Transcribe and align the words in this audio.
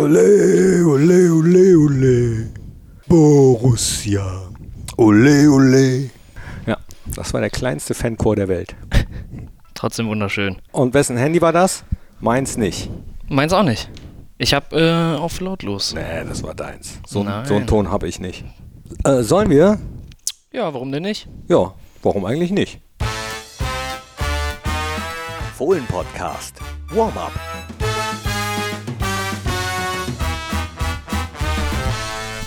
Ole, 0.00 0.82
ole, 0.86 1.30
ole, 1.30 1.76
ole. 1.76 2.46
Borussia. 3.06 4.48
Ole, 4.96 5.50
ole. 5.50 6.10
Ja, 6.66 6.78
das 7.14 7.34
war 7.34 7.40
der 7.42 7.50
kleinste 7.50 7.92
Fanchor 7.92 8.34
der 8.34 8.48
Welt. 8.48 8.74
Trotzdem 9.74 10.08
wunderschön. 10.08 10.56
Und 10.72 10.94
wessen 10.94 11.18
Handy 11.18 11.42
war 11.42 11.52
das? 11.52 11.84
Meins 12.20 12.56
nicht. 12.56 12.90
Meins 13.28 13.52
auch 13.52 13.62
nicht. 13.62 13.90
Ich 14.38 14.54
habe 14.54 14.74
äh, 14.80 15.18
auf 15.18 15.38
lautlos. 15.40 15.92
Nee, 15.94 16.24
das 16.26 16.42
war 16.42 16.54
deins. 16.54 16.98
So, 17.06 17.22
Nein. 17.22 17.44
so 17.44 17.56
einen 17.56 17.66
Ton 17.66 17.90
habe 17.90 18.08
ich 18.08 18.20
nicht. 18.20 18.44
Äh, 19.04 19.22
sollen 19.22 19.50
wir? 19.50 19.78
Ja, 20.50 20.72
warum 20.72 20.92
denn 20.92 21.02
nicht? 21.02 21.28
Ja, 21.48 21.74
warum 22.02 22.24
eigentlich 22.24 22.52
nicht? 22.52 22.80
Fohlen 25.56 25.84
Podcast. 25.86 26.56
Warm-up. 26.88 27.32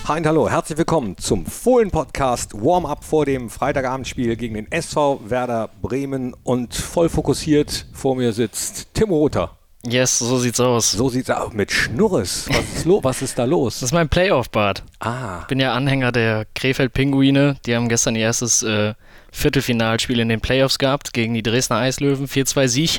Hi 0.06 0.18
und 0.18 0.26
hallo, 0.26 0.50
herzlich 0.50 0.76
willkommen 0.76 1.16
zum 1.16 1.46
Fohlen 1.46 1.90
Podcast 1.90 2.52
Warm-up 2.52 3.02
vor 3.02 3.24
dem 3.24 3.48
Freitagabendspiel 3.48 4.36
gegen 4.36 4.54
den 4.54 4.70
SV 4.70 5.22
Werder 5.30 5.70
Bremen 5.80 6.36
und 6.44 6.74
voll 6.74 7.08
fokussiert 7.08 7.86
vor 7.94 8.14
mir 8.14 8.34
sitzt 8.34 8.92
Timo 8.92 9.16
Rother. 9.16 9.56
Yes, 9.82 10.18
so 10.18 10.38
sieht's 10.38 10.60
aus. 10.60 10.92
So 10.92 11.08
sieht's 11.08 11.30
aus 11.30 11.54
mit 11.54 11.72
Schnurres. 11.72 12.46
Was 12.50 12.76
ist, 12.76 12.84
lo 12.84 13.02
was 13.02 13.22
ist 13.22 13.38
da 13.38 13.44
los? 13.44 13.74
Das 13.80 13.88
ist 13.88 13.92
mein 13.94 14.10
Playoff-Bad. 14.10 14.82
Ah, 15.00 15.44
Bin 15.46 15.58
ja 15.58 15.72
Anhänger 15.72 16.12
der 16.12 16.46
Krefeld-Pinguine. 16.54 17.56
Die 17.64 17.74
haben 17.74 17.88
gestern 17.88 18.14
ihr 18.14 18.24
erstes 18.24 18.62
äh, 18.62 18.92
Viertelfinalspiel 19.32 20.20
in 20.20 20.28
den 20.28 20.42
Playoffs 20.42 20.78
gehabt 20.78 21.14
gegen 21.14 21.32
die 21.32 21.42
Dresdner 21.42 21.78
Eislöwen. 21.78 22.28
4-2 22.28 22.68
Sieg. 22.68 22.98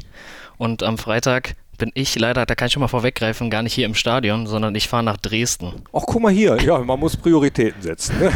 Und 0.58 0.81
am 0.81 0.98
Freitag 0.98 1.56
bin 1.77 1.91
ich 1.93 2.17
leider, 2.17 2.45
da 2.45 2.55
kann 2.55 2.67
ich 2.67 2.73
schon 2.73 2.81
mal 2.81 2.88
vorweggreifen, 2.88 3.49
gar 3.49 3.61
nicht 3.63 3.73
hier 3.73 3.85
im 3.85 3.95
Stadion, 3.95 4.47
sondern 4.47 4.73
ich 4.75 4.88
fahre 4.88 5.03
nach 5.03 5.17
Dresden. 5.17 5.73
Ach, 5.93 6.03
guck 6.05 6.21
mal 6.21 6.31
hier. 6.31 6.57
Ja, 6.61 6.77
man 6.79 6.99
muss 6.99 7.16
Prioritäten 7.17 7.81
setzen. 7.81 8.17
ne? 8.19 8.31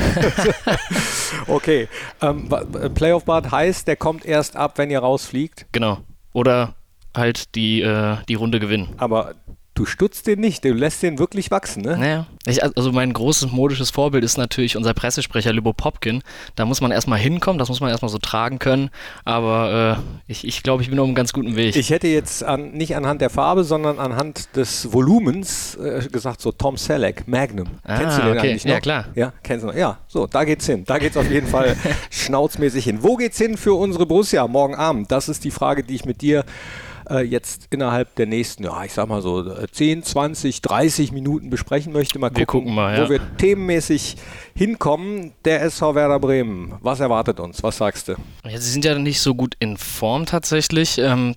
okay. 1.48 1.88
Ähm, 2.22 2.50
wa- 2.50 2.64
Playoff 2.90 3.26
Bart 3.26 3.52
heißt, 3.52 3.88
der 3.88 3.96
kommt 3.96 4.26
erst 4.26 4.56
ab, 4.56 4.78
wenn 4.78 4.90
ihr 4.90 5.00
rausfliegt. 5.00 5.66
Genau. 5.72 6.00
Oder 6.34 6.76
halt 7.16 7.56
die, 7.56 7.82
äh, 7.82 8.18
die 8.28 8.36
Runde 8.36 8.60
gewinnen. 8.60 8.90
Aber 8.98 9.36
du 9.80 9.86
stutzt 9.86 10.28
den 10.28 10.42
nicht. 10.42 10.66
Du 10.66 10.74
lässt 10.74 11.02
den 11.04 11.20
wirklich 11.20 11.52
wachsen, 11.52 11.84
ne? 11.84 11.98
Naja, 11.98 12.28
ich, 12.46 12.62
also 12.62 12.92
mein 12.92 13.14
großes 13.14 13.52
modisches 13.52 13.92
Vorbild 13.92 14.26
ist 14.26 14.38
natürlich 14.38 14.76
unser 14.76 14.94
Pressesprecher 14.94 15.54
Lübo 15.54 15.72
Popkin. 15.72 16.22
Da 16.56 16.66
muss 16.66 16.82
man 16.82 16.92
erstmal 16.92 17.18
hinkommen, 17.18 17.60
das 17.60 17.70
muss 17.70 17.80
man 17.80 17.90
erstmal 17.90 18.10
so 18.10 18.18
tragen 18.18 18.60
können. 18.60 18.90
Aber 19.24 19.98
äh, 19.98 20.32
ich, 20.32 20.46
ich 20.46 20.64
glaube, 20.64 20.84
ich 20.84 20.90
bin 20.90 21.00
auf 21.00 21.06
einem 21.06 21.16
ganz 21.16 21.32
guten 21.32 21.56
Weg. 21.56 21.78
Ich 21.78 21.92
hätte 21.92 22.08
jetzt 22.08 22.44
an, 22.44 22.72
nicht 22.72 22.98
anhand 22.98 23.22
der 23.22 23.30
Farbe, 23.30 23.64
sondern 23.64 24.00
anhand 24.00 24.54
des 24.58 24.92
Volumens 24.92 25.76
äh, 25.76 26.06
gesagt, 26.12 26.42
so 26.42 26.52
Tom 26.52 26.76
Selleck, 26.76 27.26
Magnum. 27.28 27.68
Ah, 27.86 28.00
Kennst 28.00 28.18
du 28.18 28.24
den 28.24 28.38
okay. 28.38 28.50
eigentlich 28.50 28.66
noch? 28.66 28.74
Ja, 28.74 28.80
klar. 28.82 29.06
Ja, 29.16 29.34
kennst 29.44 29.64
du 29.64 29.68
noch? 29.68 29.76
Ja, 29.76 30.00
so, 30.10 30.28
da 30.28 30.44
geht's 30.44 30.66
hin. 30.66 30.84
Da 30.86 30.98
geht's 30.98 31.16
auf 31.16 31.32
jeden 31.32 31.48
Fall 31.48 31.78
schnauzmäßig 32.10 32.84
hin. 32.84 33.00
Wo 33.02 33.16
geht's 33.16 33.38
hin 33.38 33.56
für 33.56 33.76
unsere 33.76 34.06
Borussia 34.06 34.46
morgen 34.46 34.76
Abend? 34.76 35.10
Das 35.10 35.30
ist 35.30 35.46
die 35.46 35.52
Frage, 35.52 35.84
die 35.84 35.96
ich 35.96 36.04
mit 36.04 36.22
dir 36.22 36.44
äh, 37.10 37.22
jetzt 37.22 37.68
innerhalb 37.72 38.16
der 38.16 38.26
nächsten, 38.26 38.64
ja, 38.64 38.84
ich 38.84 38.94
sag 38.94 39.08
mal 39.08 39.22
so 39.22 39.50
äh, 39.50 39.68
10, 39.72 40.04
20, 40.04 40.62
30 40.62 41.12
Minuten 41.12 41.50
besprechen 41.50 41.94
möchte. 41.94 42.20
Mal 42.20 42.32
Wir 42.36 42.46
gucken 42.46 42.74
mal, 42.74 42.98
wo 42.98 43.02
ja. 43.04 43.10
wir 43.10 43.38
themenmäßig 43.38 44.18
hinkommen. 44.56 45.34
Der 45.46 45.62
SV 45.64 45.96
Werder 45.96 46.20
Bremen. 46.20 46.76
Was 46.82 47.00
erwartet 47.00 47.40
uns? 47.40 47.64
Was 47.64 47.78
sagst 47.78 48.08
du? 48.08 48.16
Ja, 48.46 48.58
sie 48.58 48.72
sind 48.72 48.86
ja 48.86 48.98
nicht 48.98 49.22
so 49.22 49.36
gut 49.36 49.56
in 49.60 49.78
Form 49.78 50.26
tatsächlich. 50.26 50.98
Ähm, 50.98 51.36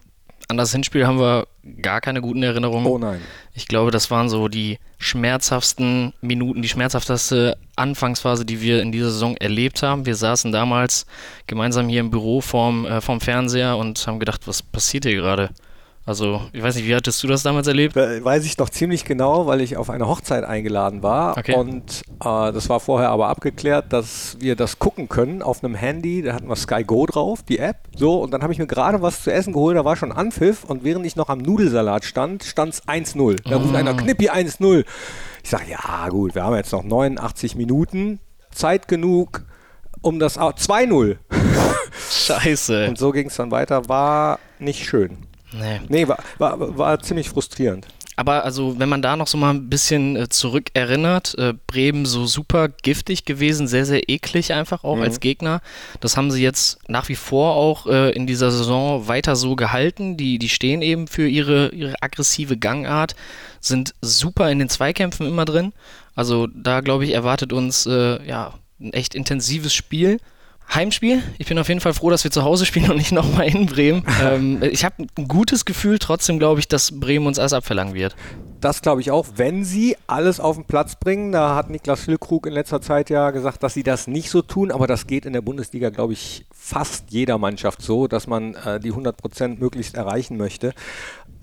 an 0.53 0.59
das 0.59 0.73
Hinspiel 0.73 1.07
haben 1.07 1.19
wir 1.19 1.47
gar 1.81 2.01
keine 2.01 2.21
guten 2.21 2.43
Erinnerungen. 2.43 2.87
Oh 2.87 2.99
nein. 2.99 3.21
Ich 3.55 3.67
glaube, 3.67 3.91
das 3.91 4.11
waren 4.11 4.29
so 4.29 4.49
die 4.49 4.79
schmerzhaftesten 4.99 6.13
Minuten, 6.21 6.61
die 6.61 6.69
schmerzhafteste 6.69 7.57
Anfangsphase, 7.75 8.45
die 8.45 8.61
wir 8.61 8.83
in 8.83 8.93
dieser 8.93 9.11
Saison 9.11 9.37
erlebt 9.39 9.83
haben. 9.83 10.05
Wir 10.05 10.15
saßen 10.15 10.53
damals 10.53 11.07
gemeinsam 11.47 11.89
hier 11.89 12.01
im 12.01 12.11
Büro 12.11 12.43
vorm, 12.43 12.85
äh, 12.85 13.01
vorm 13.01 13.21
Fernseher 13.21 13.79
und 13.79 14.07
haben 14.07 14.19
gedacht, 14.19 14.47
was 14.47 14.63
passiert 14.63 15.05
hier 15.05 15.17
gerade? 15.17 15.51
Also, 16.05 16.43
ich 16.53 16.61
weiß 16.61 16.75
nicht, 16.75 16.87
wie 16.89 16.97
hattest 16.97 17.23
du 17.23 17.29
das 17.29 17.45
damals 17.45 17.69
erlebt? 17.69 17.97
Äh, 17.97 18.25
Weiß 18.25 18.45
ich 18.45 18.59
noch 18.59 18.69
ziemlich 18.71 19.05
genau, 19.05 19.47
weil 19.47 19.61
ich 19.61 19.77
auf 19.77 19.89
eine 19.89 20.09
Hochzeit 20.09 20.43
eingeladen 20.43 21.05
war. 21.05 21.37
Okay. 21.39 21.55
Und 21.55 22.03
äh, 22.21 22.53
das 22.53 22.69
war 22.69 22.81
vorher 22.81 23.11
aber 23.11 23.29
abgeklärt, 23.29 23.93
dass 23.93 24.37
wir 24.41 24.57
das 24.57 24.81
gucken 24.81 25.09
können 25.09 25.43
auf 25.43 25.63
einem 25.63 25.77
Handy. 25.77 26.23
Da 26.23 26.33
hatten 26.35 26.49
wir 26.49 26.57
Sky 26.57 26.83
Go 26.83 27.07
drauf, 27.07 27.45
die 27.45 27.61
App. 27.61 27.77
So, 27.97 28.21
und 28.21 28.33
dann 28.33 28.43
habe 28.43 28.53
ich 28.53 28.59
mir 28.59 28.67
gerade 28.67 29.01
was 29.01 29.23
zu 29.23 29.33
essen 29.33 29.53
geholt. 29.53 29.77
Da 29.77 29.85
war 29.85 29.95
schon 29.95 30.11
Anpfiff. 30.11 30.65
Und 30.65 30.83
während 30.83 31.07
ich 31.07 31.15
noch 31.15 31.29
am 31.29 31.39
Nudelsalat 31.39 32.05
stand, 32.05 32.43
stand 32.43 32.75
es 32.75 32.83
1-0. 32.89 33.49
Da 33.49 33.59
ruft 33.59 33.77
einer 33.77 33.95
Knippi 33.95 34.29
1-0. 34.29 34.85
Ich 35.45 35.51
sage, 35.51 35.67
ja, 35.71 36.09
gut, 36.09 36.35
wir 36.35 36.43
haben 36.43 36.57
jetzt 36.57 36.73
noch 36.73 36.83
89 36.83 37.55
Minuten. 37.55 38.19
Zeit 38.51 38.89
genug, 38.89 39.45
um 40.01 40.19
das. 40.19 40.37
au- 40.37 40.51
2-0. 40.51 41.17
Scheiße. 42.11 42.89
Und 42.89 42.99
so 42.99 43.13
ging 43.13 43.29
es 43.29 43.37
dann 43.37 43.51
weiter. 43.53 43.89
War 43.89 44.39
nicht 44.59 44.85
schön. 44.85 45.19
Nee. 45.53 45.81
Nee, 45.89 46.09
war, 46.09 46.19
war, 46.39 46.79
war 46.79 47.01
ziemlich 47.01 47.29
frustrierend. 47.29 47.87
Aber 48.15 48.45
also, 48.45 48.79
wenn 48.79 48.91
man 48.91 49.01
da 49.01 49.17
noch 49.17 49.27
so 49.27 49.39
mal 49.39 49.51
ein 49.55 49.71
bisschen 49.71 50.17
äh, 50.17 50.29
zurück 50.29 50.71
erinnert, 50.75 51.37
äh, 51.39 51.55
Bremen 51.67 52.05
so 52.05 52.27
super 52.27 52.69
giftig 52.69 53.25
gewesen, 53.25 53.67
sehr, 53.67 53.87
sehr 53.87 54.11
eklig 54.11 54.53
einfach 54.53 54.85
auch 54.85 54.99
als 54.99 55.19
Gegner. 55.19 55.63
Das 56.01 56.17
haben 56.17 56.31
sie 56.31 56.43
jetzt 56.43 56.79
nach 56.89 57.09
wie 57.09 57.15
vor 57.15 57.57
auch 57.57 57.87
äh, 57.87 58.11
in 58.11 58.27
dieser 58.27 58.51
Saison 58.51 59.09
weiter 59.09 59.35
so 59.35 59.57
gehalten. 59.57 60.19
Die, 60.19 60.39
die 60.39 60.51
stehen 60.51 60.83
eben 60.83 61.09
für 61.09 61.27
ihre, 61.27 61.71
ihre 61.71 61.95
aggressive 62.03 62.59
Gangart, 62.59 63.17
sind 63.61 63.95
super 64.03 64.51
in 64.51 64.59
den 64.59 64.69
Zweikämpfen 64.69 65.27
immer 65.27 65.47
drin. 65.47 65.73
Also 66.15 66.47
da, 66.49 66.81
glaube 66.81 67.05
ich, 67.07 67.15
erwartet 67.15 67.55
uns 67.55 67.87
ja, 67.87 68.55
ein 68.79 68.93
echt 68.93 69.15
intensives 69.15 69.73
Spiel. 69.73 70.19
Heimspiel. 70.75 71.23
Ich 71.39 71.47
bin 71.47 71.59
auf 71.59 71.69
jeden 71.69 71.81
Fall 71.81 71.93
froh, 71.93 72.11
dass 72.11 72.25
wir 72.25 72.31
zu 72.31 72.43
Hause 72.43 72.65
spielen 72.67 72.91
und 72.91 72.97
nicht 72.97 73.13
nochmal 73.13 73.49
in 73.49 73.67
Bremen. 73.67 74.05
ähm, 74.23 74.63
ich 74.63 74.85
habe 74.85 75.07
ein 75.17 75.29
gutes 75.29 75.65
Gefühl, 75.65 75.99
trotzdem 75.99 76.39
glaube 76.39 76.61
ich, 76.61 76.69
dass 76.69 76.99
Bremen 76.99 77.27
uns 77.27 77.39
alles 77.39 77.53
abverlangen 77.53 77.95
wird. 77.95 78.17
Das 78.61 78.81
glaube 78.81 79.01
ich 79.01 79.11
auch, 79.11 79.27
wenn 79.37 79.65
sie 79.65 79.97
alles 80.07 80.41
auf 80.41 80.57
den 80.57 80.65
Platz 80.65 80.97
bringen. 80.97 81.33
Da 81.33 81.57
hat 81.57 81.69
Niklas 81.69 82.03
Füllkrug 82.03 82.47
in 82.47 82.53
letzter 82.53 82.81
Zeit 82.81 83.11
ja 83.11 83.31
gesagt, 83.31 83.63
dass 83.63 83.75
sie 83.75 83.83
das 83.83 84.07
nicht 84.07 84.31
so 84.31 84.41
tun, 84.41 84.71
aber 84.71 84.87
das 84.87 85.07
geht 85.07 85.27
in 85.27 85.33
der 85.33 85.41
Bundesliga, 85.41 85.91
glaube 85.91 86.13
ich, 86.13 86.47
fast 86.55 87.11
jeder 87.11 87.39
Mannschaft 87.39 87.83
so, 87.83 88.07
dass 88.07 88.27
man 88.27 88.55
äh, 88.55 88.79
die 88.79 88.91
100 88.91 89.17
Prozent 89.17 89.61
möglichst 89.61 89.97
erreichen 89.97 90.37
möchte. 90.37 90.75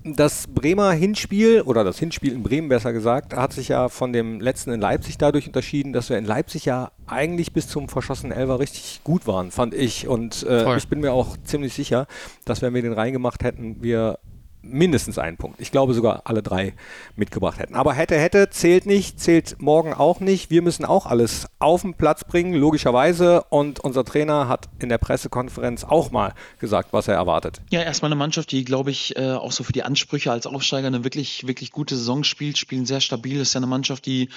Das 0.04 0.48
Bremer 0.48 0.92
Hinspiel, 0.92 1.62
oder 1.62 1.84
das 1.84 2.00
Hinspiel 2.00 2.32
in 2.32 2.42
Bremen 2.42 2.70
besser 2.70 2.94
gesagt, 2.94 3.34
hat 3.34 3.52
sich 3.52 3.68
ja 3.68 3.90
von 3.90 4.14
dem 4.14 4.40
letzten 4.40 4.72
in 4.72 4.80
Leipzig 4.80 5.18
dadurch 5.18 5.48
unterschieden, 5.48 5.92
dass 5.92 6.10
wir 6.10 6.18
in 6.18 6.26
Leipzig 6.26 6.66
ja 6.66 6.92
eigentlich 7.06 7.52
bis 7.52 7.68
zum 7.68 7.90
verschossenen 7.90 8.32
Elfer 8.32 8.60
richtig 8.60 9.02
gut 9.04 9.28
waren, 9.28 9.52
fand 9.52 9.74
ich. 9.74 10.08
Und 10.08 10.44
äh, 10.44 10.78
ich 10.78 10.88
bin 10.88 11.02
mir 11.02 11.12
auch 11.12 11.36
ziemlich 11.44 11.74
sicher, 11.74 12.08
dass 12.46 12.62
wenn 12.62 12.74
wir 12.74 12.82
den 12.82 12.94
reingemacht 12.94 13.44
hätten, 13.44 13.84
wir 13.84 14.20
mindestens 14.72 15.18
einen 15.18 15.38
Punkt. 15.38 15.60
Ich 15.60 15.72
glaube 15.72 15.94
sogar 15.94 16.22
alle 16.26 16.42
drei 16.42 16.74
mitgebracht 17.16 17.60
hätten. 17.60 17.76
Aber 17.76 17.94
hätte, 17.94 18.18
hätte, 18.18 18.50
zählt 18.50 18.86
nicht, 18.86 19.20
zählt 19.20 19.58
morgen 19.60 19.94
auch 19.94 20.20
nicht. 20.20 20.50
Wir 20.50 20.62
müssen 20.62 20.86
auch 20.86 21.06
alles 21.06 21.48
auf 21.60 21.82
den 21.82 21.94
Platz 21.94 22.24
bringen, 22.24 22.54
logischerweise. 22.54 23.44
Und 23.50 23.80
unser 23.80 24.06
Trainer 24.06 24.48
hat 24.48 24.70
in 24.80 24.90
der 24.90 24.98
Pressekonferenz 24.98 25.84
auch 25.84 26.12
mal 26.12 26.34
gesagt, 26.60 26.94
was 26.94 27.08
er 27.08 27.16
erwartet. 27.16 27.62
Ja, 27.70 27.82
erstmal 27.82 28.10
eine 28.10 28.18
Mannschaft, 28.18 28.52
die, 28.52 28.64
glaube 28.64 28.92
ich, 28.92 29.16
äh, 29.18 29.32
auch 29.32 29.52
so 29.52 29.64
für 29.64 29.74
die 29.74 29.84
Ansprüche 29.84 30.32
als 30.32 30.48
Aufsteiger 30.48 30.88
eine 30.88 31.04
wirklich, 31.04 31.48
wirklich 31.48 31.72
gute 31.72 31.96
Saison 31.96 32.24
spielt, 32.24 32.58
spielen 32.58 32.86
sehr 32.86 33.02
stabil. 33.02 33.40
Ist 33.40 33.54
ja 33.54 33.60
eine 33.60 33.68
Mannschaft, 33.68 34.06
die 34.06 34.30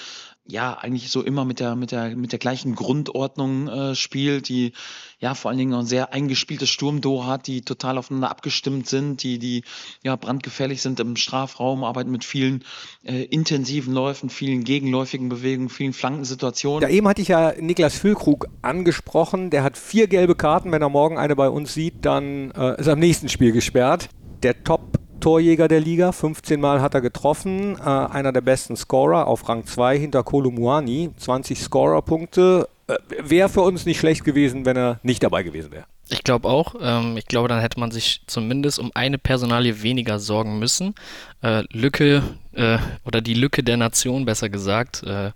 ja 0.47 0.75
eigentlich 0.75 1.11
so 1.11 1.23
immer 1.23 1.45
mit 1.45 1.61
der, 1.61 1.77
mit 1.77 1.93
der, 1.93 2.17
mit 2.17 2.33
der 2.33 2.39
gleichen 2.39 2.75
Grundordnung 2.75 3.69
äh, 3.69 3.95
spielt, 3.95 4.49
die 4.49 4.73
ja 5.21 5.35
vor 5.35 5.51
allen 5.51 5.59
Dingen 5.59 5.73
ein 5.73 5.87
sehr 5.87 6.13
eingespieltes 6.13 6.69
Sturmduo 6.69 7.27
hat, 7.27 7.47
die 7.47 7.63
total 7.63 7.97
aufeinander 7.97 8.31
abgestimmt 8.31 8.89
sind, 8.89 9.23
die, 9.23 9.39
die 9.39 9.63
ja 10.03 10.17
brandgefährlich 10.17 10.83
sind 10.83 10.99
im 10.99 11.15
Strafraum, 11.15 11.85
arbeiten 11.85 12.11
mit 12.11 12.25
vielen 12.25 12.65
äh, 13.05 13.23
intensiven 13.23 13.95
Läufen, 13.95 14.31
vielen 14.31 14.65
gegenläufigen 14.65 15.29
Bewegungen, 15.29 15.69
vielen 15.69 15.93
Flankensituationen. 15.93 16.83
Ja, 16.83 16.95
eben 16.95 17.07
hatte 17.07 17.23
ich 17.23 17.29
ja 17.29 17.53
Niklas 17.59 17.95
Füllkrug 17.95 18.49
angesprochen. 18.63 19.51
Der 19.51 19.63
hat 19.63 19.79
vier 19.79 20.09
gelbe 20.09 20.35
Karten. 20.35 20.73
Wenn 20.73 20.83
er 20.83 20.89
morgen 20.89 21.19
eine 21.19 21.37
bei 21.37 21.49
uns 21.49 21.73
sieht, 21.73 22.05
dann 22.05 22.51
äh, 22.51 22.81
ist 22.81 22.89
er 22.89 22.95
im 22.95 22.99
nächsten 22.99 23.29
Spiel 23.29 23.53
gesperrt. 23.53 24.09
Der 24.43 24.55
Top-Torjäger 25.23 25.69
der 25.69 25.81
Liga. 25.81 26.11
15 26.11 26.61
Mal 26.61 26.81
hat 26.83 26.95
er 26.95 27.01
getroffen. 27.01 27.79
Äh, 27.79 27.83
einer 27.83 28.33
der 28.33 28.41
besten 28.41 28.77
Scorer 28.77 29.29
auf 29.29 29.49
Rang 29.49 29.65
2 29.65 29.97
hinter 29.97 30.25
Kolumuani. 30.25 31.11
20 31.17 31.61
Scorer-Punkte. 31.61 32.69
Äh, 32.89 32.97
Wäre 33.23 33.49
für 33.49 33.61
uns 33.61 33.87
nicht 33.87 34.01
schlecht 34.01 34.25
gewesen, 34.25 34.65
wenn 34.65 34.77
er 34.77 34.99
nicht 35.05 35.23
dabei 35.23 35.45
gewesen 35.45 35.71
wäre. 35.71 35.85
Ich 36.09 36.25
glaube 36.25 36.49
auch. 36.49 36.75
Ähm, 36.81 37.17
ich 37.17 37.27
glaube, 37.27 37.47
dann 37.49 37.61
hätte 37.61 37.79
man 37.79 37.93
sich 37.93 38.23
zumindest 38.27 38.81
um 38.81 38.91
eine 38.95 39.17
Personalie 39.17 39.83
weniger 39.83 40.19
sorgen 40.19 40.59
müssen. 40.59 40.95
Äh, 41.41 41.63
Lücke 41.71 42.25
äh, 42.55 42.79
oder 43.05 43.21
die 43.21 43.35
Lücke 43.35 43.63
der 43.63 43.77
Nation, 43.77 44.25
besser 44.25 44.49
gesagt, 44.49 45.05
äh, 45.05 45.31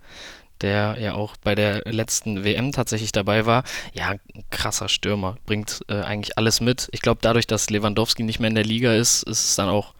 der 0.61 0.97
ja 0.99 1.13
auch 1.13 1.35
bei 1.37 1.55
der 1.55 1.81
letzten 1.85 2.43
WM 2.43 2.71
tatsächlich 2.71 3.11
dabei 3.11 3.45
war. 3.45 3.63
Ja, 3.93 4.15
krasser 4.49 4.89
Stürmer, 4.89 5.37
bringt 5.45 5.81
äh, 5.87 6.01
eigentlich 6.01 6.37
alles 6.37 6.61
mit. 6.61 6.89
Ich 6.91 7.01
glaube, 7.01 7.19
dadurch, 7.21 7.47
dass 7.47 7.69
Lewandowski 7.69 8.23
nicht 8.23 8.39
mehr 8.39 8.49
in 8.49 8.55
der 8.55 8.65
Liga 8.65 8.93
ist, 8.93 9.23
ist 9.23 9.45
es 9.45 9.55
dann 9.55 9.69
auch 9.69 9.93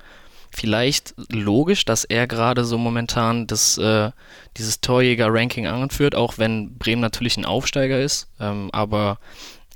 vielleicht 0.52 1.14
logisch, 1.32 1.86
dass 1.86 2.04
er 2.04 2.28
gerade 2.28 2.64
so 2.66 2.78
momentan 2.78 3.48
das, 3.48 3.78
äh, 3.78 4.12
dieses 4.58 4.82
Torjäger-Ranking 4.82 5.68
anführt, 5.68 6.16
auch 6.16 6.38
wenn 6.38 6.78
Bremen 6.78 7.02
natürlich 7.02 7.38
ein 7.38 7.46
Aufsteiger 7.46 8.00
ist. 8.00 8.28
Ähm, 8.40 8.70
aber 8.72 9.20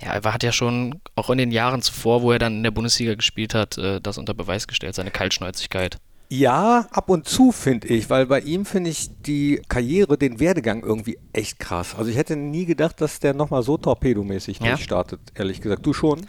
ja, 0.01 0.13
er 0.13 0.33
hat 0.33 0.43
ja 0.43 0.51
schon 0.51 0.99
auch 1.15 1.29
in 1.29 1.37
den 1.37 1.51
Jahren 1.51 1.81
zuvor, 1.81 2.21
wo 2.21 2.31
er 2.31 2.39
dann 2.39 2.57
in 2.57 2.63
der 2.63 2.71
Bundesliga 2.71 3.13
gespielt 3.15 3.53
hat, 3.53 3.77
äh, 3.77 4.01
das 4.01 4.17
unter 4.17 4.33
Beweis 4.33 4.67
gestellt, 4.67 4.95
seine 4.95 5.11
Kaltschnäuzigkeit. 5.11 5.97
Ja, 6.33 6.87
ab 6.91 7.09
und 7.09 7.27
zu 7.27 7.51
finde 7.51 7.89
ich, 7.89 8.09
weil 8.09 8.25
bei 8.25 8.39
ihm 8.39 8.65
finde 8.65 8.89
ich 8.89 9.09
die 9.25 9.61
Karriere, 9.67 10.17
den 10.17 10.39
Werdegang 10.39 10.81
irgendwie 10.81 11.19
echt 11.33 11.59
krass. 11.59 11.93
Also 11.97 12.09
ich 12.09 12.15
hätte 12.15 12.37
nie 12.37 12.63
gedacht, 12.63 13.01
dass 13.01 13.19
der 13.19 13.33
nochmal 13.33 13.63
so 13.63 13.75
torpedomäßig 13.75 14.59
ja. 14.59 14.67
durchstartet, 14.67 15.19
ehrlich 15.35 15.59
gesagt. 15.59 15.85
Du 15.85 15.91
schon? 15.91 16.25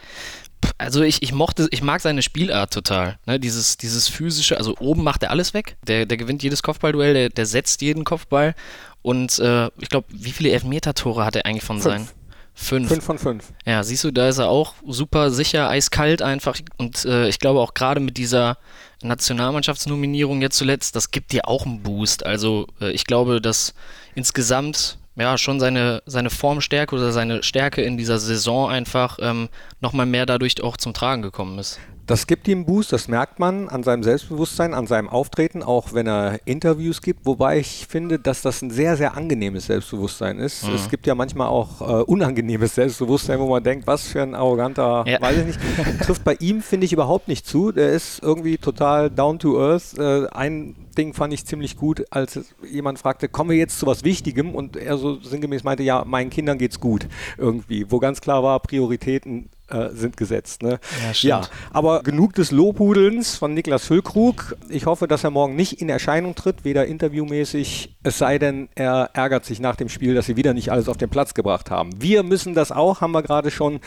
Also 0.76 1.02
ich, 1.02 1.22
ich 1.22 1.32
mochte, 1.32 1.68
ich 1.70 1.84
mag 1.84 2.00
seine 2.00 2.22
Spielart 2.22 2.72
total. 2.72 3.20
Ne? 3.26 3.38
Dieses, 3.38 3.76
dieses 3.76 4.08
physische, 4.08 4.58
also 4.58 4.74
oben 4.80 5.04
macht 5.04 5.22
er 5.22 5.30
alles 5.30 5.54
weg. 5.54 5.76
Der, 5.86 6.04
der 6.04 6.16
gewinnt 6.16 6.42
jedes 6.42 6.64
Kopfballduell, 6.64 7.14
der, 7.14 7.28
der 7.28 7.46
setzt 7.46 7.80
jeden 7.80 8.02
Kopfball. 8.02 8.56
Und 9.02 9.38
äh, 9.38 9.66
ich 9.78 9.88
glaube, 9.88 10.08
wie 10.10 10.32
viele 10.32 10.50
Elfmeter-Tore 10.50 11.24
hat 11.24 11.36
er 11.36 11.46
eigentlich 11.46 11.62
von 11.62 11.80
fünf. 11.80 11.84
seinen? 11.84 12.08
Fünf. 12.54 12.88
Fünf 12.88 13.04
von 13.04 13.18
fünf. 13.18 13.52
Ja, 13.64 13.82
siehst 13.82 14.04
du, 14.04 14.10
da 14.10 14.28
ist 14.28 14.38
er 14.38 14.48
auch 14.48 14.74
super 14.86 15.30
sicher, 15.30 15.68
eiskalt 15.68 16.20
einfach. 16.20 16.58
Und 16.76 17.04
äh, 17.04 17.28
ich 17.28 17.38
glaube 17.38 17.60
auch 17.60 17.74
gerade 17.74 18.00
mit 18.00 18.18
dieser 18.18 18.58
Nationalmannschaftsnominierung 19.02 20.42
jetzt 20.42 20.58
zuletzt, 20.58 20.94
das 20.94 21.10
gibt 21.10 21.32
dir 21.32 21.48
auch 21.48 21.64
einen 21.66 21.82
Boost. 21.82 22.24
Also 22.26 22.66
äh, 22.80 22.90
ich 22.90 23.06
glaube, 23.06 23.40
dass 23.40 23.74
insgesamt 24.14 24.98
ja 25.16 25.36
schon 25.38 25.60
seine, 25.60 26.02
seine 26.06 26.30
Formstärke 26.30 26.94
oder 26.94 27.12
seine 27.12 27.42
Stärke 27.42 27.82
in 27.82 27.96
dieser 27.96 28.18
Saison 28.18 28.70
einfach 28.70 29.18
ähm, 29.20 29.48
nochmal 29.80 30.06
mehr 30.06 30.26
dadurch 30.26 30.62
auch 30.62 30.76
zum 30.76 30.94
Tragen 30.94 31.22
gekommen 31.22 31.58
ist. 31.58 31.78
Das 32.06 32.26
gibt 32.26 32.48
ihm 32.48 32.64
Boost, 32.64 32.92
das 32.92 33.06
merkt 33.06 33.38
man 33.38 33.68
an 33.68 33.84
seinem 33.84 34.02
Selbstbewusstsein, 34.02 34.74
an 34.74 34.86
seinem 34.86 35.08
Auftreten, 35.08 35.62
auch 35.62 35.92
wenn 35.92 36.08
er 36.08 36.40
Interviews 36.44 37.00
gibt, 37.00 37.24
wobei 37.26 37.58
ich 37.58 37.86
finde, 37.88 38.18
dass 38.18 38.42
das 38.42 38.60
ein 38.60 38.70
sehr, 38.70 38.96
sehr 38.96 39.16
angenehmes 39.16 39.66
Selbstbewusstsein 39.66 40.38
ist. 40.38 40.66
Mhm. 40.66 40.74
Es 40.74 40.90
gibt 40.90 41.06
ja 41.06 41.14
manchmal 41.14 41.46
auch 41.48 41.80
äh, 41.80 42.02
unangenehmes 42.02 42.74
Selbstbewusstsein, 42.74 43.38
wo 43.38 43.48
man 43.48 43.62
denkt, 43.62 43.86
was 43.86 44.08
für 44.08 44.22
ein 44.22 44.34
arroganter, 44.34 45.04
ja. 45.06 45.20
weiß 45.20 45.38
ich 45.38 45.46
nicht, 45.46 45.60
trifft 46.00 46.24
bei 46.24 46.34
ihm, 46.40 46.60
finde 46.60 46.86
ich, 46.86 46.92
überhaupt 46.92 47.28
nicht 47.28 47.46
zu. 47.46 47.70
Der 47.70 47.90
ist 47.90 48.20
irgendwie 48.22 48.58
total 48.58 49.08
down 49.08 49.38
to 49.38 49.60
earth. 49.60 49.96
Äh, 49.96 50.26
ein 50.32 50.74
Ding 50.98 51.14
fand 51.14 51.32
ich 51.32 51.46
ziemlich 51.46 51.76
gut, 51.76 52.04
als 52.10 52.38
jemand 52.68 52.98
fragte, 52.98 53.28
kommen 53.28 53.50
wir 53.50 53.56
jetzt 53.56 53.78
zu 53.78 53.86
was 53.86 54.02
Wichtigem? 54.02 54.54
Und 54.54 54.76
er 54.76 54.98
so 54.98 55.20
sinngemäß 55.20 55.62
meinte, 55.62 55.84
ja, 55.84 56.04
meinen 56.04 56.30
Kindern 56.30 56.58
geht's 56.58 56.80
gut 56.80 57.06
irgendwie, 57.38 57.90
wo 57.90 57.98
ganz 58.00 58.20
klar 58.20 58.42
war, 58.42 58.58
Prioritäten 58.60 59.48
äh, 59.72 59.90
sind 59.90 60.16
gesetzt. 60.16 60.62
Ne? 60.62 60.78
Ja, 61.22 61.40
ja, 61.40 61.48
aber 61.72 62.02
genug 62.02 62.34
des 62.34 62.50
Lobhudelns 62.50 63.36
von 63.36 63.54
Niklas 63.54 63.84
Füllkrug. 63.84 64.56
Ich 64.68 64.86
hoffe, 64.86 65.08
dass 65.08 65.24
er 65.24 65.30
morgen 65.30 65.56
nicht 65.56 65.80
in 65.80 65.88
Erscheinung 65.88 66.34
tritt, 66.34 66.64
weder 66.64 66.86
interviewmäßig, 66.86 67.96
es 68.02 68.18
sei 68.18 68.38
denn, 68.38 68.68
er 68.74 69.10
ärgert 69.14 69.44
sich 69.44 69.60
nach 69.60 69.76
dem 69.76 69.88
Spiel, 69.88 70.14
dass 70.14 70.26
sie 70.26 70.36
wieder 70.36 70.54
nicht 70.54 70.70
alles 70.70 70.88
auf 70.88 70.96
den 70.96 71.10
Platz 71.10 71.34
gebracht 71.34 71.70
haben. 71.70 71.90
Wir 72.00 72.22
müssen 72.22 72.54
das 72.54 72.72
auch, 72.72 73.00
haben 73.00 73.12
wir 73.12 73.22
gerade 73.22 73.50
schon 73.50 73.80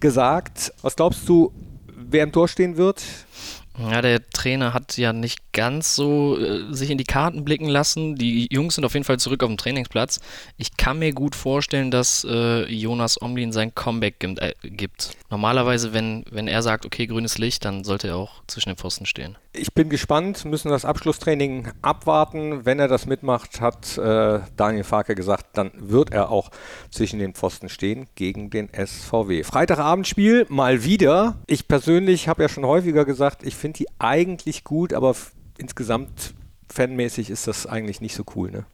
gesagt. 0.00 0.72
Was 0.82 0.96
glaubst 0.96 1.28
du, 1.28 1.52
wer 1.86 2.24
im 2.24 2.32
Tor 2.32 2.48
stehen 2.48 2.76
wird? 2.76 3.02
Ja, 3.78 4.02
der 4.02 4.28
Trainer 4.30 4.74
hat 4.74 4.98
ja 4.98 5.12
nicht 5.12 5.52
ganz 5.52 5.94
so 5.94 6.38
äh, 6.38 6.72
sich 6.74 6.90
in 6.90 6.98
die 6.98 7.04
Karten 7.04 7.44
blicken 7.44 7.68
lassen. 7.68 8.16
Die 8.16 8.46
Jungs 8.50 8.74
sind 8.74 8.84
auf 8.84 8.94
jeden 8.94 9.04
Fall 9.04 9.18
zurück 9.18 9.42
auf 9.42 9.48
dem 9.48 9.56
Trainingsplatz. 9.56 10.20
Ich 10.58 10.76
kann 10.76 10.98
mir 10.98 11.12
gut 11.12 11.34
vorstellen, 11.34 11.90
dass 11.90 12.26
äh, 12.28 12.64
Jonas 12.66 13.20
Omlin 13.20 13.52
sein 13.52 13.74
Comeback 13.74 14.18
gibt, 14.18 14.40
äh, 14.40 14.54
gibt. 14.62 15.16
Normalerweise, 15.30 15.94
wenn, 15.94 16.24
wenn 16.30 16.48
er 16.48 16.62
sagt, 16.62 16.84
okay, 16.84 17.06
grünes 17.06 17.38
Licht, 17.38 17.64
dann 17.64 17.84
sollte 17.84 18.08
er 18.08 18.16
auch 18.16 18.42
zwischen 18.46 18.68
den 18.68 18.76
Pfosten 18.76 19.06
stehen. 19.06 19.38
Ich 19.54 19.74
bin 19.74 19.90
gespannt, 19.90 20.46
müssen 20.46 20.70
das 20.70 20.84
Abschlusstraining 20.84 21.68
abwarten. 21.82 22.64
Wenn 22.64 22.78
er 22.78 22.88
das 22.88 23.06
mitmacht, 23.06 23.60
hat 23.60 23.98
äh, 23.98 24.40
Daniel 24.56 24.84
Farke 24.84 25.14
gesagt, 25.14 25.58
dann 25.58 25.70
wird 25.76 26.10
er 26.10 26.30
auch 26.30 26.50
zwischen 26.90 27.18
den 27.18 27.34
Pfosten 27.34 27.68
stehen 27.68 28.06
gegen 28.14 28.48
den 28.48 28.70
SVW. 28.72 29.44
Freitagabendspiel 29.44 30.46
mal 30.48 30.84
wieder. 30.84 31.36
Ich 31.46 31.68
persönlich 31.68 32.28
habe 32.28 32.42
ja 32.42 32.48
schon 32.48 32.64
häufiger 32.64 33.04
gesagt, 33.04 33.42
ich 33.42 33.54
finde 33.54 33.71
die 33.78 33.86
eigentlich 33.98 34.64
gut, 34.64 34.92
aber 34.92 35.14
insgesamt 35.58 36.34
fanmäßig 36.68 37.30
ist 37.30 37.46
das 37.46 37.66
eigentlich 37.66 38.00
nicht 38.00 38.14
so 38.14 38.24
cool, 38.34 38.50
ne? 38.50 38.64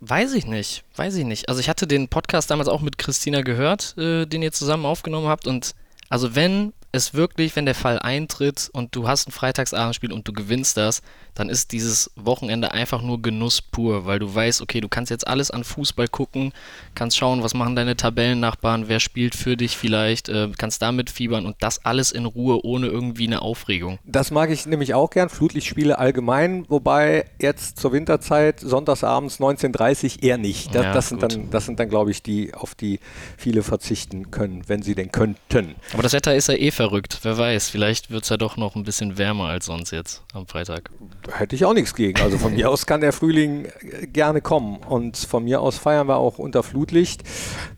Weiß 0.00 0.32
ich 0.32 0.46
nicht, 0.46 0.84
weiß 0.96 1.14
ich 1.16 1.24
nicht. 1.24 1.48
Also 1.48 1.60
ich 1.60 1.68
hatte 1.68 1.86
den 1.86 2.08
Podcast 2.08 2.50
damals 2.50 2.68
auch 2.68 2.80
mit 2.80 2.96
Christina 2.96 3.42
gehört, 3.42 3.96
äh, 3.98 4.26
den 4.26 4.42
ihr 4.42 4.52
zusammen 4.52 4.86
aufgenommen 4.86 5.28
habt 5.28 5.46
und 5.46 5.74
also 6.08 6.34
wenn 6.34 6.72
es 6.92 7.14
wirklich, 7.14 7.54
wenn 7.56 7.66
der 7.66 7.74
Fall 7.74 7.98
eintritt 7.98 8.68
und 8.72 8.94
du 8.96 9.06
hast 9.06 9.28
ein 9.28 9.32
Freitagsabendspiel 9.32 10.12
und 10.12 10.26
du 10.26 10.32
gewinnst 10.32 10.76
das, 10.76 11.02
dann 11.34 11.48
ist 11.48 11.72
dieses 11.72 12.10
Wochenende 12.16 12.72
einfach 12.72 13.02
nur 13.02 13.22
Genuss 13.22 13.62
pur, 13.62 14.06
weil 14.06 14.18
du 14.18 14.32
weißt, 14.34 14.60
okay, 14.60 14.80
du 14.80 14.88
kannst 14.88 15.10
jetzt 15.10 15.26
alles 15.26 15.50
an 15.50 15.64
Fußball 15.64 16.08
gucken, 16.08 16.52
kannst 16.94 17.16
schauen, 17.16 17.42
was 17.42 17.54
machen 17.54 17.76
deine 17.76 17.96
Tabellennachbarn, 17.96 18.88
wer 18.88 19.00
spielt 19.00 19.34
für 19.34 19.56
dich 19.56 19.76
vielleicht, 19.76 20.28
äh, 20.28 20.48
kannst 20.58 20.82
damit 20.82 21.10
fiebern 21.10 21.46
und 21.46 21.56
das 21.60 21.84
alles 21.84 22.12
in 22.12 22.26
Ruhe, 22.26 22.64
ohne 22.64 22.88
irgendwie 22.88 23.26
eine 23.26 23.42
Aufregung. 23.42 23.98
Das 24.04 24.30
mag 24.30 24.50
ich 24.50 24.66
nämlich 24.66 24.94
auch 24.94 25.10
gern, 25.10 25.28
Flutlichtspiele 25.28 25.98
allgemein, 25.98 26.64
wobei 26.68 27.26
jetzt 27.40 27.78
zur 27.78 27.92
Winterzeit, 27.92 28.60
sonntagsabends 28.60 29.38
19.30 29.38 30.22
eher 30.22 30.38
nicht. 30.38 30.74
Das, 30.74 30.84
ja, 30.84 30.92
das 30.92 31.08
sind, 31.08 31.22
dann, 31.22 31.50
das 31.50 31.66
sind 31.66 31.78
dann, 31.78 31.88
glaube 31.88 32.10
ich, 32.10 32.22
die, 32.22 32.52
auf 32.52 32.74
die 32.74 33.00
viele 33.36 33.62
verzichten 33.62 34.30
können, 34.30 34.64
wenn 34.66 34.82
sie 34.82 34.94
denn 34.94 35.12
könnten. 35.12 35.76
Aber 35.92 36.02
das 36.02 36.12
Wetter 36.12 36.34
ist 36.34 36.48
ja 36.48 36.54
eh 36.54 36.70
verrückt. 36.80 37.18
Wer 37.24 37.36
weiß, 37.36 37.68
vielleicht 37.68 38.10
wird 38.10 38.22
es 38.22 38.30
ja 38.30 38.38
doch 38.38 38.56
noch 38.56 38.74
ein 38.74 38.84
bisschen 38.84 39.18
wärmer 39.18 39.48
als 39.48 39.66
sonst 39.66 39.90
jetzt 39.90 40.22
am 40.32 40.46
Freitag. 40.46 40.88
Hätte 41.30 41.54
ich 41.54 41.66
auch 41.66 41.74
nichts 41.74 41.94
gegen. 41.94 42.18
Also 42.22 42.38
von 42.38 42.54
mir 42.56 42.70
aus 42.70 42.86
kann 42.86 43.02
der 43.02 43.12
Frühling 43.12 43.66
äh, 43.66 44.06
gerne 44.06 44.40
kommen. 44.40 44.78
Und 44.78 45.18
von 45.18 45.44
mir 45.44 45.60
aus 45.60 45.76
feiern 45.76 46.08
wir 46.08 46.16
auch 46.16 46.38
unter 46.38 46.62
Flutlicht. 46.62 47.22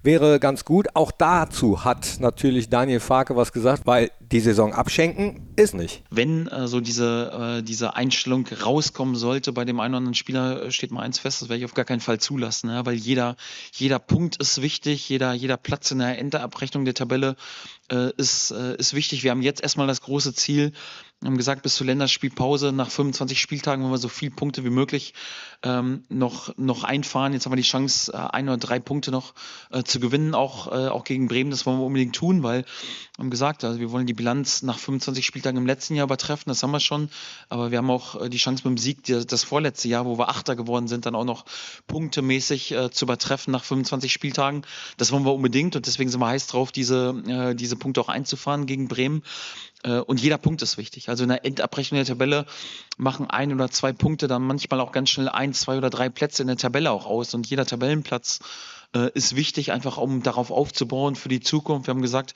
Wäre 0.05 0.39
ganz 0.39 0.65
gut. 0.65 0.87
Auch 0.95 1.11
dazu 1.11 1.85
hat 1.85 2.19
natürlich 2.21 2.69
Daniel 2.69 3.01
Farke 3.01 3.35
was 3.35 3.53
gesagt, 3.53 3.87
weil 3.87 4.13
die 4.33 4.41
Saison 4.41 4.73
abschenken 4.73 5.53
ist 5.57 5.75
nicht. 5.75 6.03
Wenn 6.11 6.47
äh, 6.49 6.67
so 6.67 6.81
diese, 6.81 7.59
äh, 7.59 7.63
diese 7.63 7.95
Einstellung 7.95 8.47
rauskommen 8.47 9.15
sollte 9.15 9.53
bei 9.53 9.65
dem 9.65 9.79
einen 9.79 9.93
oder 9.93 9.99
anderen 9.99 10.15
Spieler, 10.15 10.65
äh, 10.65 10.71
steht 10.73 10.91
mal 10.91 11.03
eins 11.03 11.19
fest, 11.19 11.43
das 11.43 11.49
werde 11.51 11.59
ich 11.59 11.65
auf 11.67 11.75
gar 11.75 11.85
keinen 11.85 12.01
Fall 12.01 12.19
zulassen, 12.19 12.71
ja, 12.71 12.85
weil 12.87 12.95
jeder, 12.95 13.37
jeder 13.73 13.99
Punkt 13.99 14.37
ist 14.37 14.63
wichtig, 14.63 15.09
jeder, 15.09 15.35
jeder 15.35 15.59
Platz 15.59 15.91
in 15.91 15.99
der 15.99 16.19
Endabrechnung 16.19 16.87
der 16.87 16.95
Tabelle 16.95 17.37
äh, 17.91 18.11
ist, 18.17 18.51
äh, 18.53 18.75
ist 18.77 18.95
wichtig. 18.95 19.23
Wir 19.23 19.31
haben 19.31 19.43
jetzt 19.43 19.63
erstmal 19.63 19.87
das 19.87 20.01
große 20.01 20.35
Ziel, 20.35 20.73
haben 21.27 21.37
gesagt, 21.37 21.63
bis 21.63 21.77
zur 21.77 21.87
Länderspielpause 21.87 22.73
nach 22.73 22.91
25 22.91 23.41
Spieltagen 23.41 23.83
wollen 23.83 23.93
wir 23.93 23.99
so 23.99 24.09
viele 24.09 24.33
Punkte 24.33 24.65
wie 24.65 24.71
möglich 24.71 25.15
ähm, 25.63 26.03
noch, 26.09 26.57
noch 26.57 26.85
einfahren. 26.85 27.33
Jetzt 27.33 27.45
haben 27.47 27.53
wir 27.53 27.57
die 27.57 27.63
Chance, 27.63 28.13
äh, 28.13 28.17
ein 28.17 28.49
oder 28.49 28.59
drei 28.59 28.81
Punkte 28.81 29.11
noch 29.11 29.35
äh, 29.71 29.83
zu 29.85 30.01
gewinnen, 30.01 30.35
auch, 30.35 30.67
äh, 30.69 30.89
auch 30.89 31.05
gegen 31.05 31.29
Bremen. 31.29 31.51
Das 31.51 31.67
wollen 31.67 31.79
wir 31.79 31.87
unbedingt 31.87 32.17
tun, 32.17 32.43
weil 32.43 32.65
wir 33.17 33.23
haben 33.23 33.31
gesagt, 33.31 33.63
also 33.65 33.79
wir 33.79 33.93
wollen 33.93 34.07
die 34.07 34.15
Bilanz 34.15 34.63
nach 34.63 34.79
25 34.79 35.25
Spieltagen 35.25 35.59
im 35.59 35.67
letzten 35.67 35.95
Jahr 35.95 36.05
übertreffen. 36.05 36.51
Das 36.51 36.63
haben 36.63 36.73
wir 36.73 36.81
schon. 36.81 37.11
Aber 37.49 37.71
wir 37.71 37.79
haben 37.79 37.91
auch 37.91 38.21
äh, 38.21 38.29
die 38.29 38.39
Chance 38.39 38.69
mit 38.69 38.79
dem 38.79 38.83
Sieg 38.83 39.05
die, 39.05 39.25
das 39.25 39.45
vorletzte 39.45 39.89
Jahr, 39.89 40.05
wo 40.07 40.19
wir 40.19 40.29
Achter 40.29 40.57
geworden 40.57 40.89
sind, 40.89 41.07
dann 41.07 41.15
auch 41.15 41.25
noch 41.25 41.45
punktemäßig 41.87 42.73
äh, 42.73 42.91
zu 42.91 43.05
übertreffen 43.05 43.53
nach 43.53 43.65
25 43.65 44.13
Spieltagen. 44.13 44.63
Das 44.97 45.13
wollen 45.13 45.25
wir 45.25 45.33
unbedingt 45.33 45.77
und 45.77 45.87
deswegen 45.87 46.11
sind 46.11 46.21
wir 46.21 46.27
heiß 46.27 46.49
drauf, 46.49 46.73
diese, 46.73 47.15
äh, 47.27 47.55
diese 47.55 47.77
Punkte 47.77 48.01
auch 48.01 48.09
einzufahren 48.09 48.67
gegen 48.67 48.89
Bremen. 48.89 49.23
Äh, 49.83 49.99
und 49.99 50.21
jeder 50.21 50.39
Punkt 50.39 50.63
ist 50.63 50.79
wichtig. 50.79 51.09
Also 51.09 51.25
in 51.25 51.31
der 51.31 51.45
Endabrechnung 51.45 51.99
der 51.99 52.07
Tabelle 52.07 52.47
machen 52.97 53.29
ein 53.29 53.53
oder 53.53 53.71
zwei 53.71 53.93
Punkte 53.93 54.29
dann 54.29 54.43
manchmal 54.43 54.81
auch 54.81 54.93
ganz 54.93 55.11
schnell 55.11 55.29
ein, 55.29 55.55
zwei 55.55 55.79
oder 55.79 55.91
drei 55.91 56.09
Plätze 56.09 56.43
in 56.43 56.49
der 56.49 56.57
Tabelle 56.57 56.91
auch 56.91 57.07
aus. 57.07 57.35
Und 57.35 57.49
jeder 57.49 57.67
Tabellenplatz 57.67 58.41
äh, 58.95 59.11
ist 59.15 59.37
wichtig, 59.37 59.73
einfach 59.73 59.97
um 59.97 60.23
darauf 60.23 60.51
aufzubauen 60.51 61.17
für 61.17 61.29
die 61.29 61.41
Zukunft. 61.41 61.87
Wir 61.87 61.95
haben 61.95 62.03
gesagt, 62.03 62.35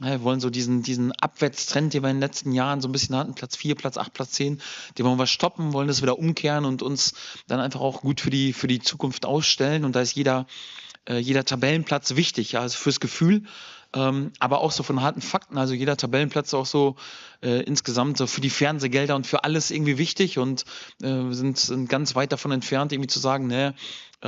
wir 0.00 0.22
wollen 0.22 0.40
so 0.40 0.50
diesen, 0.50 0.82
diesen 0.82 1.12
Abwärtstrend, 1.12 1.94
den 1.94 2.02
wir 2.02 2.10
in 2.10 2.16
den 2.16 2.22
letzten 2.22 2.52
Jahren 2.52 2.80
so 2.80 2.88
ein 2.88 2.92
bisschen 2.92 3.16
hatten, 3.16 3.34
Platz 3.34 3.56
4, 3.56 3.74
Platz 3.74 3.96
8, 3.96 4.12
Platz 4.12 4.32
10, 4.32 4.60
den 4.98 5.06
wollen 5.06 5.18
wir 5.18 5.26
stoppen, 5.26 5.72
wollen 5.72 5.88
das 5.88 6.02
wieder 6.02 6.18
umkehren 6.18 6.64
und 6.64 6.82
uns 6.82 7.14
dann 7.46 7.60
einfach 7.60 7.80
auch 7.80 8.00
gut 8.00 8.20
für 8.20 8.30
die, 8.30 8.52
für 8.52 8.66
die 8.66 8.80
Zukunft 8.80 9.26
ausstellen. 9.26 9.84
Und 9.84 9.94
da 9.94 10.00
ist 10.00 10.14
jeder, 10.14 10.46
äh, 11.08 11.18
jeder 11.18 11.44
Tabellenplatz 11.44 12.16
wichtig, 12.16 12.58
also 12.58 12.76
fürs 12.76 13.00
Gefühl 13.00 13.44
ähm, 13.94 14.32
aber 14.38 14.60
auch 14.60 14.72
so 14.72 14.82
von 14.82 15.02
harten 15.02 15.20
Fakten. 15.20 15.58
Also 15.58 15.74
jeder 15.74 15.96
Tabellenplatz 15.96 16.54
auch 16.54 16.66
so 16.66 16.96
äh, 17.42 17.62
insgesamt 17.62 18.16
so 18.16 18.26
für 18.26 18.40
die 18.40 18.50
Fernsehgelder 18.50 19.16
und 19.16 19.26
für 19.26 19.44
alles 19.44 19.70
irgendwie 19.70 19.98
wichtig 19.98 20.38
und 20.38 20.64
äh, 21.02 21.30
sind, 21.30 21.58
sind 21.58 21.88
ganz 21.88 22.14
weit 22.14 22.32
davon 22.32 22.52
entfernt, 22.52 22.92
irgendwie 22.92 23.08
zu 23.08 23.18
sagen, 23.18 23.46
ne, 23.46 23.74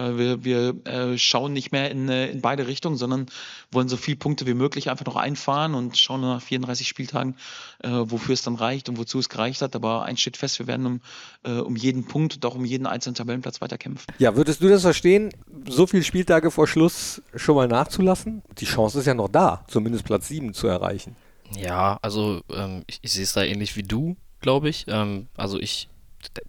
wir, 0.00 0.44
wir 0.44 0.74
äh, 0.84 1.18
schauen 1.18 1.52
nicht 1.52 1.72
mehr 1.72 1.90
in, 1.90 2.08
äh, 2.08 2.28
in 2.28 2.40
beide 2.40 2.66
Richtungen, 2.66 2.96
sondern 2.96 3.26
wollen 3.70 3.88
so 3.88 3.96
viele 3.96 4.16
Punkte 4.16 4.46
wie 4.46 4.54
möglich 4.54 4.90
einfach 4.90 5.06
noch 5.06 5.16
einfahren 5.16 5.74
und 5.74 5.98
schauen 5.98 6.20
nach 6.20 6.42
34 6.42 6.86
Spieltagen, 6.88 7.36
äh, 7.82 7.90
wofür 7.90 8.34
es 8.34 8.42
dann 8.42 8.56
reicht 8.56 8.88
und 8.88 8.98
wozu 8.98 9.18
es 9.18 9.28
gereicht 9.28 9.62
hat. 9.62 9.74
Aber 9.76 10.04
eins 10.04 10.20
steht 10.20 10.36
fest, 10.36 10.58
wir 10.58 10.66
werden 10.66 10.86
um, 10.86 11.00
äh, 11.44 11.58
um 11.58 11.76
jeden 11.76 12.06
Punkt 12.06 12.36
und 12.36 12.46
auch 12.46 12.54
um 12.54 12.64
jeden 12.64 12.86
einzelnen 12.86 13.14
Tabellenplatz 13.14 13.60
weiterkämpfen. 13.60 14.14
Ja, 14.18 14.36
würdest 14.36 14.62
du 14.62 14.68
das 14.68 14.82
verstehen, 14.82 15.30
so 15.68 15.86
viele 15.86 16.04
Spieltage 16.04 16.50
vor 16.50 16.66
Schluss 16.66 17.22
schon 17.34 17.56
mal 17.56 17.68
nachzulassen? 17.68 18.42
Die 18.58 18.66
Chance 18.66 19.00
ist 19.00 19.06
ja 19.06 19.14
noch 19.14 19.28
da, 19.28 19.64
zumindest 19.68 20.04
Platz 20.04 20.28
7 20.28 20.54
zu 20.54 20.66
erreichen. 20.66 21.16
Ja, 21.56 21.98
also 22.02 22.40
ähm, 22.50 22.84
ich, 22.86 22.98
ich 23.02 23.12
sehe 23.12 23.22
es 23.22 23.32
da 23.32 23.42
ähnlich 23.42 23.76
wie 23.76 23.82
du 23.82 24.16
glaube 24.44 24.68
ich. 24.68 24.84
Ähm, 24.88 25.26
also 25.36 25.58
ich, 25.58 25.88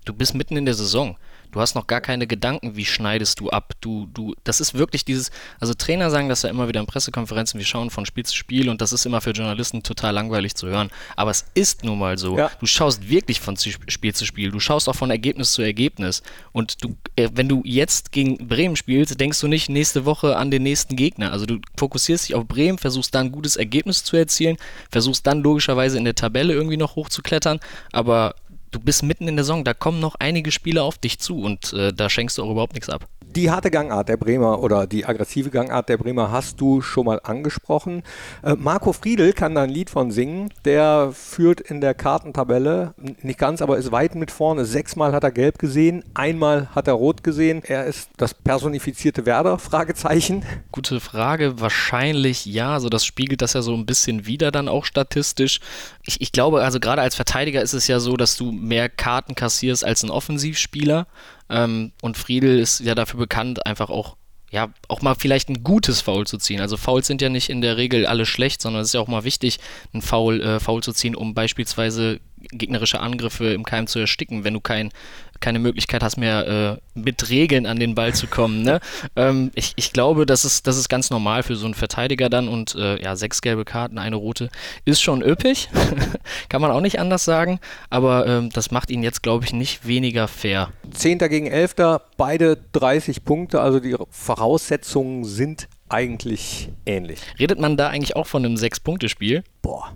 du 0.03 0.13
bist 0.13 0.35
mitten 0.35 0.57
in 0.57 0.65
der 0.65 0.75
Saison. 0.75 1.17
Du 1.51 1.61
hast 1.61 1.75
noch 1.75 1.87
gar 1.87 2.01
keine 2.01 2.27
Gedanken, 2.27 2.75
wie 2.75 2.85
schneidest 2.85 3.39
du 3.39 3.49
ab. 3.49 3.73
Du, 3.81 4.07
du, 4.13 4.35
das 4.43 4.61
ist 4.61 4.73
wirklich 4.73 5.05
dieses, 5.05 5.31
also 5.59 5.73
Trainer 5.73 6.09
sagen 6.09 6.29
das 6.29 6.43
ja 6.43 6.49
immer 6.49 6.67
wieder 6.67 6.79
in 6.79 6.85
Pressekonferenzen, 6.85 7.59
wir 7.59 7.65
schauen 7.65 7.89
von 7.89 8.05
Spiel 8.05 8.25
zu 8.25 8.35
Spiel 8.35 8.69
und 8.69 8.81
das 8.81 8.93
ist 8.93 9.05
immer 9.05 9.21
für 9.21 9.31
Journalisten 9.31 9.83
total 9.83 10.13
langweilig 10.13 10.55
zu 10.55 10.67
hören. 10.67 10.89
Aber 11.15 11.31
es 11.31 11.45
ist 11.53 11.83
nun 11.83 11.99
mal 11.99 12.17
so. 12.17 12.37
Ja. 12.37 12.51
Du 12.59 12.65
schaust 12.65 13.09
wirklich 13.09 13.39
von 13.39 13.57
Spiel 13.57 14.13
zu 14.13 14.25
Spiel. 14.25 14.51
Du 14.51 14.59
schaust 14.59 14.89
auch 14.89 14.95
von 14.95 15.11
Ergebnis 15.11 15.53
zu 15.53 15.61
Ergebnis. 15.61 16.23
Und 16.51 16.83
du, 16.83 16.95
äh, 17.15 17.29
wenn 17.33 17.49
du 17.49 17.61
jetzt 17.65 18.11
gegen 18.11 18.47
Bremen 18.47 18.75
spielst, 18.75 19.19
denkst 19.19 19.39
du 19.39 19.47
nicht 19.47 19.69
nächste 19.69 20.05
Woche 20.05 20.37
an 20.37 20.51
den 20.51 20.63
nächsten 20.63 20.95
Gegner. 20.95 21.31
Also 21.31 21.45
du 21.45 21.59
fokussierst 21.77 22.29
dich 22.29 22.35
auf 22.35 22.45
Bremen, 22.45 22.77
versuchst 22.77 23.13
dann 23.15 23.27
ein 23.27 23.31
gutes 23.31 23.55
Ergebnis 23.55 24.03
zu 24.03 24.15
erzielen, 24.17 24.57
versuchst 24.91 25.25
dann 25.27 25.41
logischerweise 25.41 25.97
in 25.97 26.05
der 26.05 26.15
Tabelle 26.15 26.53
irgendwie 26.53 26.77
noch 26.77 26.95
hochzuklettern, 26.95 27.59
aber 27.91 28.35
du 28.75 28.79
bist 28.81 29.03
mitten 29.03 29.27
in 29.27 29.37
der 29.37 29.45
Saison, 29.45 29.63
da 29.63 29.73
kommen 29.73 29.99
noch 29.99 30.15
einige 30.15 30.51
Spiele 30.51 30.83
auf 30.83 30.97
dich 30.97 31.19
zu 31.19 31.41
und 31.41 31.71
äh, 31.73 31.93
da 31.93 32.09
schenkst 32.09 32.37
du 32.37 32.43
auch 32.43 32.51
überhaupt 32.51 32.73
nichts 32.73 32.89
ab. 32.89 33.07
Die 33.35 33.51
harte 33.51 33.69
Gangart 33.69 34.07
der 34.07 34.17
Bremer 34.17 34.61
oder 34.61 34.87
die 34.87 35.05
aggressive 35.05 35.49
Gangart 35.49 35.89
der 35.89 35.97
Bremer 35.97 36.31
hast 36.31 36.61
du 36.61 36.81
schon 36.81 37.05
mal 37.05 37.19
angesprochen. 37.23 38.03
Äh, 38.43 38.55
Marco 38.55 38.93
Friedl 38.93 39.33
kann 39.33 39.55
da 39.55 39.63
ein 39.63 39.69
Lied 39.69 39.89
von 39.89 40.11
singen. 40.11 40.53
Der 40.63 41.11
führt 41.13 41.59
in 41.59 41.81
der 41.81 41.93
Kartentabelle, 41.93 42.93
nicht 43.21 43.37
ganz, 43.37 43.61
aber 43.61 43.77
ist 43.77 43.91
weit 43.91 44.15
mit 44.15 44.31
vorne. 44.31 44.63
Sechsmal 44.63 45.11
hat 45.11 45.23
er 45.23 45.31
gelb 45.31 45.59
gesehen, 45.59 46.03
einmal 46.13 46.69
hat 46.73 46.87
er 46.87 46.93
rot 46.93 47.23
gesehen. 47.23 47.61
Er 47.65 47.85
ist 47.85 48.09
das 48.17 48.33
personifizierte 48.33 49.25
Werder? 49.25 49.59
Fragezeichen. 49.59 50.45
Gute 50.71 50.99
Frage. 50.99 51.59
Wahrscheinlich 51.59 52.45
ja. 52.45 52.73
Also 52.73 52.89
das 52.89 53.05
spiegelt 53.05 53.41
das 53.41 53.53
ja 53.53 53.61
so 53.61 53.73
ein 53.73 53.85
bisschen 53.85 54.25
wieder 54.25 54.51
dann 54.51 54.69
auch 54.69 54.85
statistisch. 54.85 55.59
Ich, 56.03 56.21
ich 56.21 56.31
glaube, 56.31 56.63
also 56.63 56.79
gerade 56.79 57.01
als 57.01 57.15
Verteidiger 57.15 57.61
ist 57.61 57.73
es 57.73 57.87
ja 57.87 57.99
so, 57.99 58.15
dass 58.15 58.37
du 58.37 58.51
mehr 58.51 58.87
Karten 58.87 59.35
kassierst 59.35 59.83
als 59.83 60.03
ein 60.03 60.09
Offensivspieler. 60.09 61.07
Ähm, 61.49 61.91
und 62.01 62.17
Friedel 62.17 62.59
ist 62.59 62.79
ja 62.79 62.95
dafür 62.95 63.19
bekannt, 63.19 63.65
einfach 63.65 63.89
auch 63.89 64.17
ja, 64.51 64.69
auch 64.87 65.01
mal 65.01 65.15
vielleicht 65.15 65.49
ein 65.49 65.63
gutes 65.63 66.01
Foul 66.01 66.25
zu 66.25 66.37
ziehen. 66.37 66.61
Also 66.61 66.77
Fouls 66.77 67.07
sind 67.07 67.21
ja 67.21 67.27
nicht 67.27 67.49
in 67.49 67.61
der 67.61 67.75
Regel 67.75 68.05
alle 68.05 68.25
schlecht, 68.25 68.61
sondern 68.61 68.83
es 68.83 68.89
ist 68.89 68.93
ja 68.93 69.01
auch 69.01 69.07
mal 69.07 69.25
wichtig, 69.25 69.59
ein 69.93 70.01
Foul, 70.01 70.39
äh, 70.41 70.59
Foul 70.61 70.81
zu 70.81 70.93
ziehen, 70.93 71.15
um 71.15 71.33
beispielsweise 71.33 72.21
gegnerische 72.57 72.99
Angriffe 72.99 73.53
im 73.53 73.63
Keim 73.63 73.87
zu 73.87 73.99
ersticken, 73.99 74.43
wenn 74.43 74.53
du 74.53 74.61
kein 74.61 74.91
keine 75.39 75.59
Möglichkeit 75.59 76.03
hast 76.03 76.17
mehr 76.17 76.79
äh, 76.95 76.99
mit 76.99 77.29
Regeln 77.29 77.65
an 77.65 77.79
den 77.79 77.95
Ball 77.95 78.13
zu 78.13 78.27
kommen. 78.27 78.63
Ne? 78.63 78.79
ähm, 79.15 79.51
ich, 79.55 79.73
ich 79.75 79.93
glaube, 79.93 80.25
das 80.25 80.45
ist, 80.45 80.67
das 80.67 80.77
ist 80.77 80.89
ganz 80.89 81.09
normal 81.09 81.43
für 81.43 81.55
so 81.55 81.65
einen 81.65 81.73
Verteidiger 81.73 82.29
dann 82.29 82.47
und 82.47 82.75
äh, 82.75 83.01
ja, 83.01 83.15
sechs 83.15 83.41
gelbe 83.41 83.65
Karten, 83.65 83.97
eine 83.97 84.15
rote 84.15 84.49
ist 84.85 85.01
schon 85.01 85.21
üppig, 85.21 85.69
kann 86.49 86.61
man 86.61 86.71
auch 86.71 86.81
nicht 86.81 86.99
anders 86.99 87.25
sagen, 87.25 87.59
aber 87.89 88.25
ähm, 88.27 88.49
das 88.51 88.71
macht 88.71 88.89
ihn 88.89 89.03
jetzt, 89.03 89.23
glaube 89.23 89.45
ich, 89.45 89.53
nicht 89.53 89.87
weniger 89.87 90.27
fair. 90.27 90.69
Zehnter 90.91 91.29
gegen 91.29 91.47
Elfter, 91.47 92.01
beide 92.17 92.57
30 92.71 93.23
Punkte, 93.23 93.61
also 93.61 93.79
die 93.79 93.95
Voraussetzungen 94.09 95.25
sind 95.25 95.67
eigentlich 95.89 96.69
ähnlich. 96.85 97.19
Redet 97.39 97.59
man 97.59 97.77
da 97.77 97.89
eigentlich 97.89 98.15
auch 98.15 98.27
von 98.27 98.43
einem 98.43 98.57
Sechs-Punkte-Spiel? 98.57 99.43
Boah, 99.61 99.93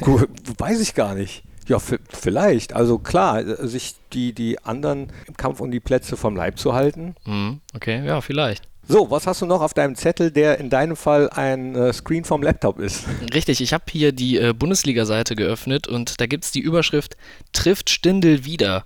weiß 0.58 0.80
ich 0.80 0.94
gar 0.94 1.14
nicht. 1.14 1.44
Ja, 1.68 1.78
vielleicht. 1.78 2.72
Also 2.72 2.98
klar, 2.98 3.42
sich 3.66 3.94
die, 4.12 4.32
die 4.32 4.58
anderen 4.64 5.12
im 5.26 5.36
Kampf 5.36 5.60
um 5.60 5.70
die 5.70 5.80
Plätze 5.80 6.16
vom 6.16 6.36
Leib 6.36 6.58
zu 6.58 6.74
halten. 6.74 7.14
Mhm. 7.24 7.60
Okay, 7.74 8.04
ja, 8.04 8.20
vielleicht. 8.20 8.68
So, 8.88 9.08
was 9.08 9.28
hast 9.28 9.40
du 9.40 9.46
noch 9.46 9.60
auf 9.60 9.72
deinem 9.72 9.94
Zettel, 9.94 10.32
der 10.32 10.58
in 10.58 10.68
deinem 10.68 10.96
Fall 10.96 11.30
ein 11.30 11.76
äh, 11.76 11.92
Screen 11.92 12.24
vom 12.24 12.42
Laptop 12.42 12.80
ist? 12.80 13.04
Richtig, 13.32 13.60
ich 13.60 13.72
habe 13.72 13.84
hier 13.88 14.10
die 14.10 14.36
äh, 14.36 14.52
Bundesliga-Seite 14.52 15.36
geöffnet 15.36 15.86
und 15.86 16.20
da 16.20 16.26
gibt 16.26 16.44
es 16.44 16.50
die 16.50 16.58
Überschrift 16.58 17.16
Trifft 17.52 17.88
Stindel 17.88 18.44
wieder. 18.44 18.84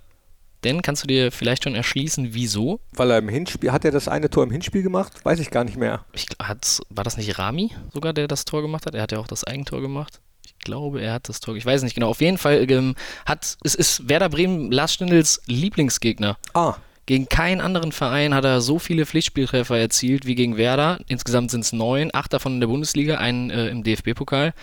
Denn 0.63 0.83
kannst 0.83 1.03
du 1.03 1.07
dir 1.07 1.31
vielleicht 1.31 1.63
schon 1.63 1.73
erschließen, 1.73 2.29
wieso? 2.33 2.79
Weil 2.93 3.11
er 3.11 3.17
im 3.17 3.29
Hinspiel, 3.29 3.71
hat 3.71 3.83
er 3.83 3.91
das 3.91 4.07
eine 4.07 4.29
Tor 4.29 4.43
im 4.43 4.51
Hinspiel 4.51 4.83
gemacht? 4.83 5.13
Weiß 5.23 5.39
ich 5.39 5.49
gar 5.49 5.63
nicht 5.63 5.77
mehr. 5.77 6.05
Ich, 6.13 6.27
war 6.37 7.03
das 7.03 7.17
nicht 7.17 7.39
Rami 7.39 7.71
sogar, 7.91 8.13
der 8.13 8.27
das 8.27 8.45
Tor 8.45 8.61
gemacht 8.61 8.85
hat? 8.85 8.93
Er 8.93 9.01
hat 9.01 9.11
ja 9.11 9.17
auch 9.17 9.27
das 9.27 9.43
Eigentor 9.43 9.81
gemacht 9.81 10.21
glaube, 10.65 11.01
er 11.01 11.13
hat 11.13 11.29
das 11.29 11.39
Tor. 11.39 11.55
Ich 11.55 11.65
weiß 11.65 11.83
nicht 11.83 11.93
genau. 11.93 12.09
Auf 12.09 12.19
jeden 12.19 12.37
Fall 12.37 12.69
ähm, 12.69 12.95
hat 13.25 13.57
es 13.63 13.75
ist 13.75 14.09
Werder 14.09 14.27
Bremen 14.27 14.71
Lars 14.71 14.93
Stindls 14.93 15.41
Lieblingsgegner. 15.45 16.37
Ah. 16.53 16.75
Gegen 17.05 17.29
keinen 17.29 17.61
anderen 17.61 17.91
Verein 17.91 18.33
hat 18.33 18.45
er 18.45 18.61
so 18.61 18.79
viele 18.79 19.05
Pflichtspieltreffer 19.05 19.77
erzielt 19.77 20.25
wie 20.25 20.33
gegen 20.33 20.57
Werder. 20.57 20.97
Insgesamt 21.07 21.51
sind 21.51 21.61
es 21.61 21.71
neun, 21.71 22.09
acht 22.13 22.33
davon 22.33 22.55
in 22.55 22.59
der 22.59 22.67
Bundesliga, 22.67 23.17
einen 23.17 23.51
äh, 23.51 23.67
im 23.67 23.83
DFB-Pokal. 23.83 24.53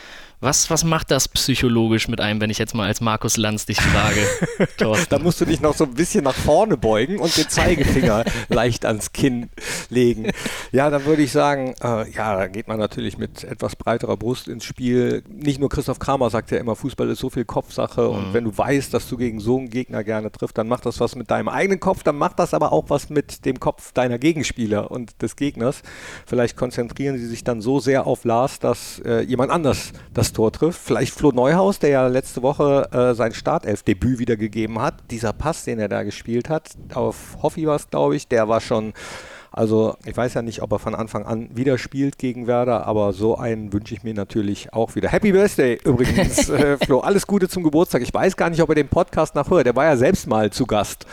Was, 0.42 0.70
was 0.70 0.82
macht 0.82 1.12
das 1.12 1.28
psychologisch 1.28 2.08
mit 2.08 2.20
einem, 2.20 2.40
wenn 2.40 2.50
ich 2.50 2.58
jetzt 2.58 2.74
mal 2.74 2.88
als 2.88 3.00
Markus 3.00 3.36
Lanz 3.36 3.64
dich 3.64 3.80
frage? 3.80 4.26
da 5.08 5.20
musst 5.20 5.40
du 5.40 5.44
dich 5.44 5.60
noch 5.60 5.76
so 5.76 5.84
ein 5.84 5.94
bisschen 5.94 6.24
nach 6.24 6.34
vorne 6.34 6.76
beugen 6.76 7.20
und 7.20 7.36
den 7.36 7.48
Zeigefinger 7.48 8.24
leicht 8.48 8.84
ans 8.84 9.12
Kinn 9.12 9.50
legen. 9.88 10.32
Ja, 10.72 10.90
dann 10.90 11.04
würde 11.04 11.22
ich 11.22 11.30
sagen, 11.30 11.76
äh, 11.80 12.10
ja, 12.10 12.36
da 12.36 12.48
geht 12.48 12.66
man 12.66 12.80
natürlich 12.80 13.18
mit 13.18 13.44
etwas 13.44 13.76
breiterer 13.76 14.16
Brust 14.16 14.48
ins 14.48 14.64
Spiel. 14.64 15.22
Nicht 15.28 15.60
nur 15.60 15.68
Christoph 15.68 16.00
Kramer 16.00 16.28
sagt 16.28 16.50
ja 16.50 16.58
immer, 16.58 16.74
Fußball 16.74 17.08
ist 17.10 17.20
so 17.20 17.30
viel 17.30 17.44
Kopfsache 17.44 18.02
mhm. 18.02 18.08
und 18.08 18.34
wenn 18.34 18.42
du 18.42 18.58
weißt, 18.58 18.92
dass 18.92 19.08
du 19.08 19.16
gegen 19.16 19.38
so 19.38 19.58
einen 19.58 19.70
Gegner 19.70 20.02
gerne 20.02 20.32
triffst, 20.32 20.58
dann 20.58 20.66
macht 20.66 20.86
das 20.86 20.98
was 20.98 21.14
mit 21.14 21.30
deinem 21.30 21.50
eigenen 21.50 21.78
Kopf, 21.78 22.02
dann 22.02 22.18
macht 22.18 22.40
das 22.40 22.52
aber 22.52 22.72
auch 22.72 22.86
was 22.88 23.10
mit 23.10 23.44
dem 23.44 23.60
Kopf 23.60 23.92
deiner 23.92 24.18
Gegenspieler 24.18 24.90
und 24.90 25.22
des 25.22 25.36
Gegners. 25.36 25.82
Vielleicht 26.26 26.56
konzentrieren 26.56 27.16
sie 27.16 27.26
sich 27.26 27.44
dann 27.44 27.60
so 27.60 27.78
sehr 27.78 28.08
auf 28.08 28.24
Lars, 28.24 28.58
dass 28.58 28.98
äh, 29.04 29.20
jemand 29.20 29.52
anders 29.52 29.92
das 30.12 30.31
Tor 30.32 30.52
trifft. 30.52 30.80
Vielleicht 30.80 31.14
Flo 31.14 31.30
Neuhaus, 31.30 31.78
der 31.78 31.90
ja 31.90 32.06
letzte 32.06 32.42
Woche 32.42 32.88
äh, 32.92 33.14
sein 33.14 33.32
Startelf-Debüt 33.32 34.18
wieder 34.18 34.36
gegeben 34.36 34.80
hat. 34.80 34.94
Dieser 35.10 35.32
Pass, 35.32 35.64
den 35.64 35.78
er 35.78 35.88
da 35.88 36.02
gespielt 36.02 36.48
hat, 36.48 36.70
auf 36.94 37.38
Hoffi 37.42 37.66
war 37.66 37.76
es, 37.76 37.88
glaube 37.90 38.16
ich, 38.16 38.28
der 38.28 38.48
war 38.48 38.60
schon 38.60 38.92
also 39.52 39.96
ich 40.04 40.16
weiß 40.16 40.34
ja 40.34 40.42
nicht, 40.42 40.62
ob 40.62 40.72
er 40.72 40.78
von 40.78 40.94
Anfang 40.94 41.24
an 41.24 41.48
wieder 41.54 41.78
spielt 41.78 42.18
gegen 42.18 42.46
Werder, 42.46 42.86
aber 42.86 43.12
so 43.12 43.36
einen 43.36 43.72
wünsche 43.72 43.94
ich 43.94 44.02
mir 44.02 44.14
natürlich 44.14 44.72
auch 44.72 44.94
wieder. 44.94 45.08
Happy 45.10 45.32
Birthday 45.32 45.78
übrigens, 45.84 46.48
äh, 46.50 46.78
Flo. 46.78 47.00
Alles 47.00 47.26
Gute 47.26 47.48
zum 47.48 47.62
Geburtstag. 47.62 48.02
Ich 48.02 48.12
weiß 48.12 48.36
gar 48.36 48.50
nicht, 48.50 48.62
ob 48.62 48.70
er 48.70 48.74
den 48.74 48.88
Podcast 48.88 49.34
nachhört. 49.34 49.66
Der 49.66 49.76
war 49.76 49.84
ja 49.84 49.96
selbst 49.96 50.26
mal 50.26 50.50
zu 50.50 50.66
Gast 50.66 51.06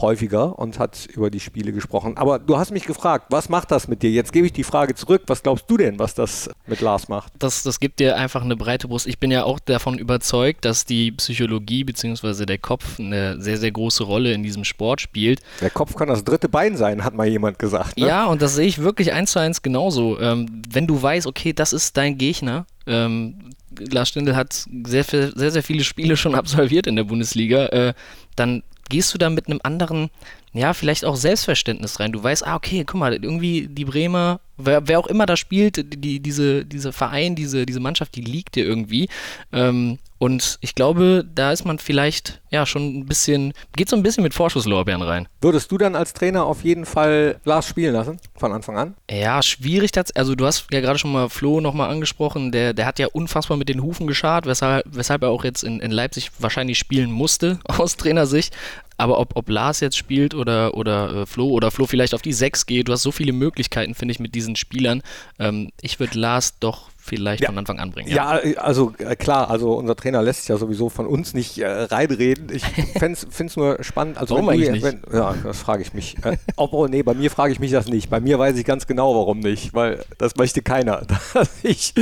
häufiger 0.00 0.58
und 0.58 0.78
hat 0.78 1.06
über 1.06 1.30
die 1.30 1.40
Spiele 1.40 1.72
gesprochen. 1.72 2.16
Aber 2.16 2.38
du 2.38 2.56
hast 2.58 2.70
mich 2.70 2.84
gefragt, 2.84 3.26
was 3.30 3.48
macht 3.48 3.70
das 3.70 3.88
mit 3.88 4.02
dir? 4.02 4.10
Jetzt 4.10 4.32
gebe 4.32 4.46
ich 4.46 4.52
die 4.52 4.64
Frage 4.64 4.94
zurück. 4.94 5.22
Was 5.26 5.42
glaubst 5.42 5.70
du 5.70 5.76
denn, 5.76 5.98
was 5.98 6.14
das 6.14 6.50
mit 6.66 6.80
Lars 6.80 7.08
macht? 7.08 7.32
Das, 7.38 7.62
das 7.62 7.80
gibt 7.80 8.00
dir 8.00 8.16
einfach 8.16 8.42
eine 8.42 8.56
breite 8.56 8.88
Brust. 8.88 9.06
Ich 9.06 9.18
bin 9.18 9.30
ja 9.30 9.44
auch 9.44 9.58
davon 9.58 9.98
überzeugt, 9.98 10.64
dass 10.64 10.84
die 10.84 11.12
Psychologie 11.12 11.84
bzw. 11.84 12.44
der 12.44 12.58
Kopf 12.58 12.98
eine 12.98 13.40
sehr, 13.40 13.56
sehr 13.56 13.70
große 13.70 14.04
Rolle 14.04 14.32
in 14.32 14.42
diesem 14.42 14.64
Sport 14.64 15.00
spielt. 15.00 15.40
Der 15.60 15.70
Kopf 15.70 15.94
kann 15.94 16.08
das 16.08 16.24
dritte 16.24 16.48
Bein 16.48 16.76
sein, 16.76 17.04
hat 17.04 17.14
mal 17.14 17.26
jemand 17.26 17.58
gesagt. 17.58 17.83
Ne? 17.96 18.06
Ja, 18.06 18.26
und 18.26 18.42
das 18.42 18.54
sehe 18.54 18.66
ich 18.66 18.78
wirklich 18.78 19.12
eins 19.12 19.32
zu 19.32 19.38
eins 19.38 19.62
genauso. 19.62 20.20
Ähm, 20.20 20.62
wenn 20.70 20.86
du 20.86 21.00
weißt, 21.00 21.26
okay, 21.26 21.52
das 21.52 21.72
ist 21.72 21.96
dein 21.96 22.18
Gegner, 22.18 22.66
ähm, 22.86 23.50
Lars 23.78 24.08
Stindl 24.08 24.36
hat 24.36 24.66
sehr, 24.84 25.04
sehr, 25.04 25.50
sehr 25.50 25.62
viele 25.62 25.84
Spiele 25.84 26.16
schon 26.16 26.34
absolviert 26.36 26.86
in 26.86 26.96
der 26.96 27.04
Bundesliga, 27.04 27.66
äh, 27.66 27.94
dann 28.36 28.62
gehst 28.88 29.14
du 29.14 29.18
da 29.18 29.30
mit 29.30 29.46
einem 29.46 29.60
anderen, 29.62 30.10
ja, 30.54 30.72
vielleicht 30.72 31.04
auch 31.04 31.16
Selbstverständnis 31.16 31.98
rein. 31.98 32.12
Du 32.12 32.22
weißt, 32.22 32.46
ah, 32.46 32.54
okay, 32.54 32.84
guck 32.86 33.00
mal, 33.00 33.12
irgendwie 33.12 33.66
die 33.68 33.84
Bremer, 33.84 34.40
wer, 34.56 34.86
wer 34.86 35.00
auch 35.00 35.08
immer 35.08 35.26
da 35.26 35.36
spielt, 35.36 36.04
die, 36.04 36.20
diese, 36.20 36.64
diese 36.64 36.92
Verein, 36.92 37.34
diese, 37.34 37.66
diese 37.66 37.80
Mannschaft, 37.80 38.14
die 38.14 38.22
liegt 38.22 38.54
dir 38.54 38.64
irgendwie. 38.64 39.08
Ähm, 39.52 39.98
und 40.18 40.58
ich 40.60 40.74
glaube, 40.74 41.22
da 41.34 41.52
ist 41.52 41.64
man 41.66 41.78
vielleicht 41.78 42.40
ja 42.50 42.64
schon 42.64 43.00
ein 43.00 43.04
bisschen, 43.04 43.52
geht 43.76 43.88
so 43.88 43.96
ein 43.96 44.02
bisschen 44.02 44.22
mit 44.22 44.32
Vorschusslorbeeren 44.32 45.02
rein. 45.02 45.28
Würdest 45.42 45.70
du 45.70 45.76
dann 45.76 45.96
als 45.96 46.14
Trainer 46.14 46.46
auf 46.46 46.64
jeden 46.64 46.86
Fall 46.86 47.40
Lars 47.44 47.68
spielen 47.68 47.92
lassen, 47.92 48.18
von 48.34 48.52
Anfang 48.52 48.78
an? 48.78 48.94
Ja, 49.10 49.42
schwierig. 49.42 49.90
Also 50.14 50.34
du 50.34 50.46
hast 50.46 50.68
ja 50.72 50.80
gerade 50.80 50.98
schon 50.98 51.12
mal 51.12 51.28
Flo 51.28 51.60
nochmal 51.60 51.90
angesprochen, 51.90 52.52
der, 52.52 52.72
der 52.72 52.86
hat 52.86 52.98
ja 52.98 53.08
unfassbar 53.12 53.56
mit 53.56 53.68
den 53.68 53.82
Hufen 53.82 54.06
geschart, 54.06 54.46
weshalb, 54.46 54.86
weshalb 54.88 55.22
er 55.22 55.30
auch 55.30 55.44
jetzt 55.44 55.62
in, 55.62 55.80
in 55.80 55.90
Leipzig 55.90 56.30
wahrscheinlich 56.38 56.78
spielen 56.78 57.10
musste, 57.10 57.58
aus 57.68 57.96
Trainersicht. 57.96 58.56
Aber 58.96 59.18
ob, 59.18 59.36
ob 59.36 59.48
Lars 59.48 59.80
jetzt 59.80 59.96
spielt 59.96 60.34
oder, 60.34 60.74
oder 60.74 61.22
äh, 61.22 61.26
Flo 61.26 61.48
oder 61.48 61.70
Flo 61.70 61.86
vielleicht 61.86 62.14
auf 62.14 62.22
die 62.22 62.32
6 62.32 62.66
geht, 62.66 62.88
du 62.88 62.92
hast 62.92 63.02
so 63.02 63.12
viele 63.12 63.32
Möglichkeiten, 63.32 63.94
finde 63.94 64.12
ich, 64.12 64.20
mit 64.20 64.34
diesen 64.34 64.56
Spielern. 64.56 65.02
Ähm, 65.38 65.70
ich 65.80 66.00
würde 66.00 66.18
Lars 66.18 66.58
doch 66.58 66.90
vielleicht 67.04 67.42
ja. 67.42 67.48
von 67.48 67.58
Anfang 67.58 67.78
an 67.78 67.90
bringen. 67.90 68.08
Ja, 68.08 68.42
ja 68.42 68.56
also 68.56 68.94
äh, 68.98 69.14
klar, 69.14 69.50
also 69.50 69.74
unser 69.74 69.94
Trainer 69.94 70.22
lässt 70.22 70.40
sich 70.40 70.48
ja 70.48 70.56
sowieso 70.56 70.88
von 70.88 71.06
uns 71.06 71.34
nicht 71.34 71.58
äh, 71.58 71.66
reinreden. 71.66 72.48
Ich 72.50 72.64
finde 72.98 73.18
es 73.28 73.56
nur 73.56 73.82
spannend. 73.84 74.16
Also 74.16 74.34
warum 74.34 74.48
eigentlich 74.48 74.70
nicht? 74.70 74.82
Wenn, 74.82 75.02
ja, 75.12 75.34
das 75.42 75.58
frage 75.58 75.82
ich 75.82 75.92
mich. 75.92 76.16
Äh, 76.24 76.38
ob, 76.56 76.72
oh, 76.72 76.86
nee, 76.86 77.02
bei 77.02 77.12
mir 77.12 77.30
frage 77.30 77.52
ich 77.52 77.60
mich 77.60 77.72
das 77.72 77.88
nicht. 77.88 78.08
Bei 78.08 78.20
mir 78.20 78.38
weiß 78.38 78.56
ich 78.56 78.64
ganz 78.64 78.86
genau, 78.86 79.14
warum 79.14 79.40
nicht, 79.40 79.74
weil 79.74 80.02
das 80.16 80.36
möchte 80.36 80.62
keiner, 80.62 81.02
dass 81.34 81.50
ich 81.62 81.92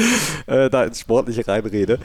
äh, 0.46 0.70
da 0.70 0.84
ins 0.84 1.00
Sportliche 1.00 1.46
reinrede. 1.49 1.99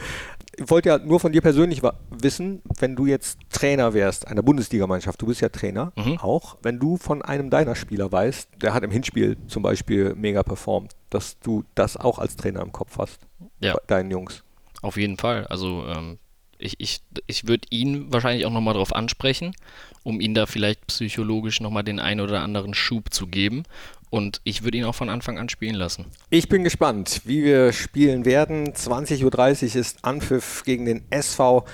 Ich 0.59 0.69
wollte 0.69 0.89
ja 0.89 0.97
nur 0.97 1.19
von 1.19 1.31
dir 1.31 1.41
persönlich 1.41 1.81
wissen, 2.09 2.61
wenn 2.79 2.95
du 2.95 3.05
jetzt 3.05 3.37
Trainer 3.51 3.93
wärst 3.93 4.27
einer 4.27 4.41
Bundesligamannschaft, 4.41 5.21
du 5.21 5.27
bist 5.27 5.41
ja 5.41 5.49
Trainer 5.49 5.93
mhm. 5.95 6.17
auch, 6.17 6.57
wenn 6.63 6.79
du 6.79 6.97
von 6.97 7.21
einem 7.21 7.49
deiner 7.49 7.75
Spieler 7.75 8.11
weißt, 8.11 8.49
der 8.61 8.73
hat 8.73 8.83
im 8.83 8.91
Hinspiel 8.91 9.37
zum 9.47 9.61
Beispiel 9.61 10.15
mega 10.15 10.41
performt, 10.41 10.93
dass 11.09 11.39
du 11.39 11.63
das 11.75 11.95
auch 11.95 12.17
als 12.17 12.35
Trainer 12.35 12.61
im 12.61 12.71
Kopf 12.71 12.97
hast, 12.97 13.27
ja. 13.59 13.75
deinen 13.85 14.09
Jungs. 14.09 14.43
Auf 14.81 14.97
jeden 14.97 15.17
Fall. 15.17 15.45
Also 15.47 15.85
ähm, 15.87 16.17
Ich, 16.59 16.75
ich, 16.79 17.01
ich 17.27 17.47
würde 17.47 17.67
ihn 17.69 18.11
wahrscheinlich 18.11 18.45
auch 18.45 18.51
nochmal 18.51 18.73
darauf 18.73 18.95
ansprechen, 18.95 19.55
um 20.03 20.19
ihn 20.19 20.33
da 20.33 20.45
vielleicht 20.45 20.87
psychologisch 20.87 21.61
nochmal 21.61 21.83
den 21.83 21.99
einen 21.99 22.21
oder 22.21 22.41
anderen 22.41 22.73
Schub 22.73 23.13
zu 23.13 23.27
geben. 23.27 23.63
Und 24.09 24.39
ich 24.45 24.63
würde 24.63 24.77
ihn 24.77 24.85
auch 24.85 24.95
von 24.95 25.09
Anfang 25.09 25.37
an 25.37 25.49
spielen 25.49 25.75
lassen. 25.75 26.05
Ich 26.29 26.47
bin 26.47 26.63
gespannt, 26.63 27.21
wie 27.25 27.43
wir 27.43 27.73
spielen 27.73 28.23
werden. 28.25 28.73
20.30 28.73 29.23
Uhr 29.23 29.75
ist 29.75 30.05
Anpfiff 30.05 30.63
gegen 30.63 30.85
den 30.85 31.03
SV 31.09 31.65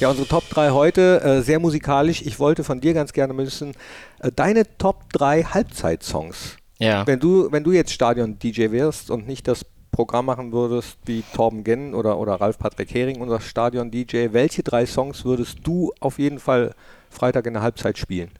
Ja, 0.00 0.10
unsere 0.10 0.26
Top 0.26 0.48
3 0.48 0.70
heute, 0.70 1.20
äh, 1.22 1.42
sehr 1.42 1.58
musikalisch. 1.58 2.22
Ich 2.22 2.38
wollte 2.38 2.64
von 2.64 2.80
dir 2.80 2.94
ganz 2.94 3.12
gerne 3.12 3.36
wissen, 3.36 3.72
äh, 4.20 4.32
deine 4.34 4.64
Top 4.78 5.12
3 5.12 5.42
Halbzeitsongs. 5.44 6.56
Ja. 6.78 7.06
Wenn 7.06 7.20
du, 7.20 7.52
wenn 7.52 7.64
du 7.64 7.72
jetzt 7.72 7.92
Stadion-DJ 7.92 8.72
wärst 8.72 9.10
und 9.10 9.26
nicht 9.26 9.46
das 9.48 9.66
Programm 9.92 10.26
machen 10.26 10.52
würdest 10.52 10.98
wie 11.06 11.22
Torben 11.34 11.64
Genn 11.64 11.94
oder, 11.94 12.18
oder 12.18 12.34
Ralf 12.34 12.58
Patrick 12.58 12.92
Hering, 12.92 13.20
unser 13.20 13.40
Stadion-DJ, 13.40 14.32
welche 14.32 14.62
drei 14.62 14.84
Songs 14.84 15.24
würdest 15.24 15.60
du 15.62 15.92
auf 16.00 16.18
jeden 16.18 16.38
Fall 16.38 16.74
Freitag 17.08 17.46
in 17.46 17.54
der 17.54 17.62
Halbzeit 17.62 17.96
spielen? 17.96 18.30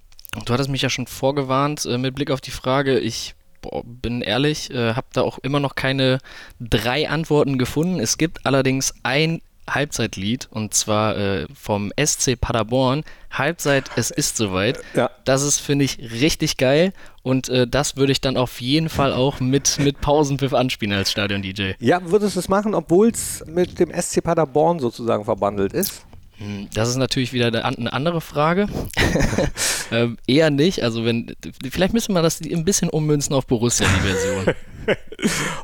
Du 0.45 0.53
hattest 0.53 0.71
mich 0.71 0.83
ja 0.83 0.91
schon 0.91 1.07
vorgewarnt 1.07 1.85
äh, 1.87 1.99
mit 1.99 2.15
Blick 2.15 2.31
auf 2.31 2.41
die 2.41 2.51
Frage. 2.51 2.99
Ich 2.99 3.35
boah, 3.63 3.83
bin 3.85 4.21
ehrlich, 4.23 4.71
äh, 4.71 4.95
habe 4.95 5.07
da 5.13 5.23
auch 5.23 5.39
immer 5.39 5.61
noch 5.61 5.75
keine 5.75 6.19
drei 6.61 7.09
Antworten 7.09 7.59
gefunden. 7.59 8.01
Es 8.01 8.19
gibt 8.19 8.47
allerdings 8.47 8.95
ein 9.03 9.41
Halbzeitlied 9.69 10.47
und 10.53 10.75
zwar 10.75 11.17
äh, 11.17 11.47
vom 11.53 11.91
SC 12.01 12.41
Paderborn. 12.41 13.03
Halbzeit, 13.33 13.91
es 13.97 14.11
ist 14.13 14.37
soweit. 14.37 14.79
Ja. 14.95 15.11
Das 15.25 15.43
ist, 15.43 15.59
finde 15.59 15.85
ich, 15.85 15.99
richtig 15.99 16.57
geil 16.57 16.93
und 17.23 17.49
äh, 17.49 17.67
das 17.67 17.97
würde 17.97 18.13
ich 18.13 18.21
dann 18.21 18.37
auf 18.37 18.61
jeden 18.61 18.89
Fall 18.89 19.13
auch 19.13 19.41
mit, 19.41 19.79
mit 19.81 20.01
Pausenpfiff 20.01 20.55
anspielen 20.55 20.97
als 20.97 21.11
Stadion-DJ. 21.11 21.73
Ja, 21.81 22.01
würdest 22.09 22.37
du 22.37 22.41
es 22.41 22.49
machen, 22.49 22.75
obwohl 22.77 23.09
es 23.11 23.43
mit 23.47 23.81
dem 23.81 23.91
SC 23.93 24.23
Paderborn 24.23 24.79
sozusagen 24.79 25.25
verbandelt 25.25 25.73
ist? 25.73 26.05
Hm, 26.39 26.69
Das 26.75 26.89
ist 26.89 26.97
natürlich 26.97 27.33
wieder 27.33 27.47
eine 27.49 27.65
an- 27.65 27.75
eine 27.77 27.93
andere 27.93 28.21
Frage. 28.21 28.69
ähm, 29.91 30.17
eher 30.27 30.51
nicht. 30.51 30.83
Also 30.83 31.05
wenn 31.05 31.35
vielleicht 31.71 31.95
müssen 31.95 32.13
wir 32.13 32.23
das 32.23 32.41
ein 32.41 32.65
bisschen 32.65 32.89
ummünzen 32.89 33.35
auf 33.35 33.47
Borussia, 33.47 33.87
die 33.87 34.09
Version. 34.09 34.55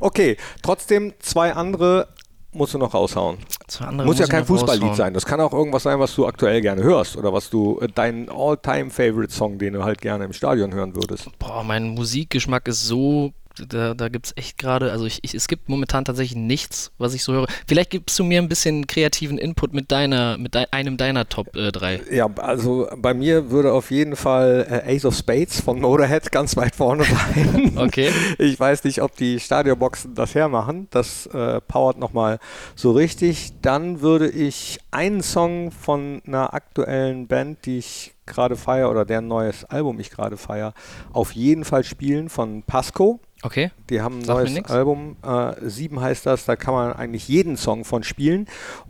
Okay, 0.00 0.36
trotzdem 0.62 1.12
zwei 1.20 1.52
andere 1.52 2.08
musst 2.52 2.74
du 2.74 2.78
noch 2.78 2.92
raushauen. 2.92 3.38
Zwei 3.66 3.86
andere 3.86 4.06
Muss 4.06 4.18
ja 4.18 4.26
kein 4.26 4.44
Fußballlied 4.44 4.94
sein. 4.94 5.14
Das 5.14 5.24
kann 5.24 5.40
auch 5.40 5.52
irgendwas 5.52 5.84
sein, 5.84 5.98
was 5.98 6.14
du 6.14 6.26
aktuell 6.26 6.60
gerne 6.60 6.82
hörst 6.82 7.16
oder 7.16 7.32
was 7.32 7.48
du 7.50 7.78
äh, 7.80 7.88
dein 7.92 8.28
All-Time-Favorite-Song, 8.28 9.58
den 9.58 9.74
du 9.74 9.84
halt 9.84 10.00
gerne 10.00 10.24
im 10.24 10.32
Stadion 10.32 10.74
hören 10.74 10.94
würdest. 10.94 11.28
Boah, 11.38 11.62
mein 11.64 11.88
Musikgeschmack 11.88 12.68
ist 12.68 12.84
so. 12.84 13.32
Da, 13.68 13.94
da 13.94 14.08
gibt 14.08 14.26
es 14.26 14.36
echt 14.36 14.58
gerade, 14.58 14.90
also 14.92 15.04
ich, 15.04 15.18
ich, 15.22 15.34
es 15.34 15.46
gibt 15.48 15.68
momentan 15.68 16.04
tatsächlich 16.04 16.36
nichts, 16.36 16.90
was 16.98 17.14
ich 17.14 17.22
so 17.22 17.32
höre. 17.32 17.46
Vielleicht 17.66 17.90
gibst 17.90 18.18
du 18.18 18.24
mir 18.24 18.40
ein 18.40 18.48
bisschen 18.48 18.86
kreativen 18.86 19.38
Input 19.38 19.72
mit 19.74 19.92
deiner, 19.92 20.38
mit 20.38 20.54
dei- 20.54 20.72
einem 20.72 20.96
deiner 20.96 21.28
Top 21.28 21.54
äh, 21.56 21.70
3. 21.70 22.00
Ja, 22.10 22.28
also 22.36 22.88
bei 22.96 23.14
mir 23.14 23.50
würde 23.50 23.72
auf 23.72 23.90
jeden 23.90 24.16
Fall 24.16 24.82
äh, 24.86 24.96
Ace 24.96 25.04
of 25.04 25.14
Spades 25.16 25.60
von 25.60 25.80
Motorhead 25.80 26.32
ganz 26.32 26.56
weit 26.56 26.74
vorne 26.74 27.04
sein. 27.04 27.72
Okay. 27.76 28.10
Ich 28.38 28.58
weiß 28.58 28.84
nicht, 28.84 29.02
ob 29.02 29.16
die 29.16 29.38
Stadionboxen 29.40 30.14
das 30.14 30.34
hermachen. 30.34 30.86
Das 30.90 31.26
äh, 31.26 31.60
powert 31.60 31.98
nochmal 31.98 32.38
so 32.74 32.92
richtig. 32.92 33.52
Dann 33.62 34.00
würde 34.00 34.28
ich 34.28 34.78
einen 34.90 35.22
Song 35.22 35.70
von 35.70 36.22
einer 36.26 36.54
aktuellen 36.54 37.26
Band, 37.28 37.66
die 37.66 37.78
ich 37.78 38.14
gerade 38.26 38.56
feiere 38.56 38.90
oder 38.90 39.04
deren 39.04 39.26
neues 39.28 39.64
Album 39.64 39.98
ich 40.00 40.10
gerade 40.10 40.36
feiere, 40.36 40.74
auf 41.12 41.32
jeden 41.32 41.64
Fall 41.64 41.82
spielen 41.84 42.28
von 42.28 42.62
Pasco. 42.62 43.20
Okay. 43.42 43.70
Die 43.90 44.00
haben 44.00 44.20
ein 44.20 44.20
mir 44.20 44.26
neues. 44.26 44.70
Album, 44.70 45.16
äh, 45.22 45.54
sieben 45.62 46.00
heißt 46.00 46.26
das, 46.26 46.44
da 46.44 46.56
kann 46.56 46.74
man 46.74 46.92
eigentlich 46.92 47.28
jeden 47.28 47.56
Song 47.56 47.84
von 47.84 48.04
spielen. 48.04 48.46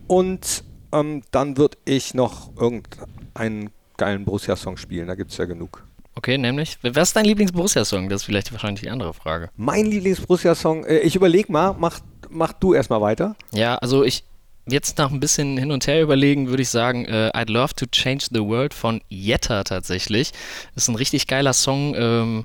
Und 0.06 0.64
ähm, 0.92 1.22
dann 1.30 1.56
würde 1.56 1.78
ich 1.84 2.14
noch 2.14 2.54
irgendeinen 2.56 3.70
geilen 3.96 4.24
Borussia-Song 4.24 4.76
spielen, 4.76 5.06
da 5.06 5.14
gibt 5.14 5.30
es 5.30 5.36
ja 5.38 5.44
genug. 5.44 5.84
Okay, 6.14 6.36
nämlich. 6.36 6.78
Was 6.82 7.08
ist 7.08 7.16
dein 7.16 7.24
Lieblings-Borussia-Song? 7.24 8.08
Das 8.08 8.22
ist 8.22 8.26
vielleicht 8.26 8.52
wahrscheinlich 8.52 8.82
die 8.82 8.90
andere 8.90 9.14
Frage. 9.14 9.48
Mein 9.56 9.86
Lieblings-Borussia-Song, 9.86 10.84
äh, 10.84 10.98
ich 10.98 11.16
überlege 11.16 11.50
mal, 11.50 11.74
mach, 11.78 12.00
mach 12.28 12.52
du 12.52 12.74
erstmal 12.74 13.00
weiter. 13.00 13.34
Ja, 13.52 13.76
also 13.76 14.04
ich 14.04 14.24
jetzt 14.66 14.98
nach 14.98 15.10
ein 15.10 15.20
bisschen 15.20 15.56
hin 15.56 15.72
und 15.72 15.86
her 15.86 16.02
überlegen, 16.02 16.48
würde 16.48 16.62
ich 16.62 16.68
sagen, 16.68 17.06
äh, 17.06 17.30
I'd 17.34 17.50
Love 17.50 17.74
to 17.74 17.86
Change 17.86 18.26
the 18.30 18.40
World 18.40 18.74
von 18.74 19.00
Jetta 19.08 19.64
tatsächlich. 19.64 20.32
Ist 20.74 20.88
ein 20.88 20.94
richtig 20.94 21.26
geiler 21.26 21.52
Song. 21.52 21.94
Ähm, 21.96 22.44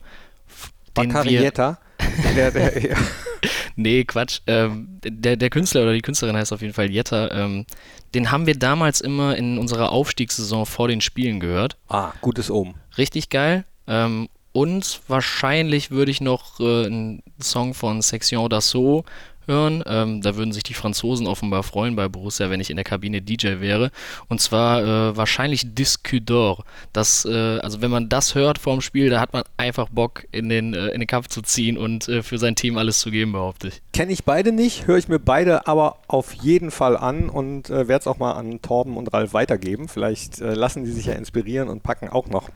wir, 0.95 1.03
Bakarietta. 1.07 1.79
der, 2.35 2.51
der, 2.51 2.89
ja. 2.89 2.97
nee, 3.75 4.03
Quatsch. 4.03 4.39
Ähm, 4.47 4.99
der, 5.03 5.35
der 5.35 5.49
Künstler 5.49 5.83
oder 5.83 5.93
die 5.93 6.01
Künstlerin 6.01 6.35
heißt 6.35 6.53
auf 6.53 6.61
jeden 6.61 6.73
Fall 6.73 6.89
Jetta. 6.89 7.31
Ähm, 7.31 7.65
den 8.13 8.31
haben 8.31 8.45
wir 8.45 8.57
damals 8.57 9.01
immer 9.01 9.35
in 9.35 9.57
unserer 9.57 9.91
Aufstiegssaison 9.91 10.65
vor 10.65 10.87
den 10.87 11.01
Spielen 11.01 11.39
gehört. 11.39 11.77
Ah, 11.89 12.13
gutes 12.21 12.49
Omen. 12.49 12.75
Richtig 12.97 13.29
geil. 13.29 13.65
Ähm, 13.87 14.29
und 14.53 15.01
wahrscheinlich 15.07 15.91
würde 15.91 16.11
ich 16.11 16.21
noch 16.21 16.59
äh, 16.59 16.85
einen 16.85 17.21
Song 17.39 17.73
von 17.73 18.01
Section 18.01 18.39
d'Assaut 18.47 19.05
hören. 19.47 19.83
Ähm, 19.85 20.21
da 20.21 20.35
würden 20.35 20.51
sich 20.51 20.63
die 20.63 20.73
Franzosen 20.73 21.27
offenbar 21.27 21.63
freuen 21.63 21.95
bei 21.95 22.07
Borussia, 22.07 22.49
wenn 22.49 22.59
ich 22.59 22.69
in 22.69 22.75
der 22.75 22.85
Kabine 22.85 23.21
DJ 23.21 23.59
wäre. 23.59 23.91
Und 24.27 24.41
zwar 24.41 24.81
äh, 24.81 25.17
wahrscheinlich 25.17 25.73
Disque 25.73 26.17
d'Or. 26.17 26.63
Das, 26.93 27.25
äh, 27.25 27.59
also 27.59 27.81
wenn 27.81 27.91
man 27.91 28.09
das 28.09 28.35
hört 28.35 28.57
vorm 28.59 28.81
Spiel, 28.81 29.09
da 29.09 29.19
hat 29.19 29.33
man 29.33 29.43
einfach 29.57 29.89
Bock, 29.89 30.25
in 30.31 30.49
den, 30.49 30.73
äh, 30.73 30.87
in 30.87 30.99
den 30.99 31.07
Kampf 31.07 31.27
zu 31.27 31.41
ziehen 31.41 31.77
und 31.77 32.07
äh, 32.07 32.23
für 32.23 32.37
sein 32.37 32.55
Team 32.55 32.77
alles 32.77 32.99
zu 32.99 33.11
geben, 33.11 33.31
behaupte 33.31 33.69
ich. 33.69 33.81
Kenne 33.93 34.11
ich 34.11 34.23
beide 34.23 34.51
nicht, 34.51 34.87
höre 34.87 34.97
ich 34.97 35.07
mir 35.07 35.19
beide 35.19 35.67
aber 35.67 35.97
auf 36.07 36.33
jeden 36.33 36.71
Fall 36.71 36.97
an 36.97 37.29
und 37.29 37.69
äh, 37.69 37.87
werde 37.87 38.01
es 38.01 38.07
auch 38.07 38.19
mal 38.19 38.33
an 38.33 38.61
Torben 38.61 38.97
und 38.97 39.13
Ralf 39.13 39.33
weitergeben. 39.33 39.87
Vielleicht 39.87 40.41
äh, 40.41 40.53
lassen 40.53 40.83
die 40.83 40.91
sich 40.91 41.05
ja 41.05 41.13
inspirieren 41.13 41.69
und 41.69 41.83
packen 41.83 42.09
auch 42.09 42.27
noch 42.27 42.49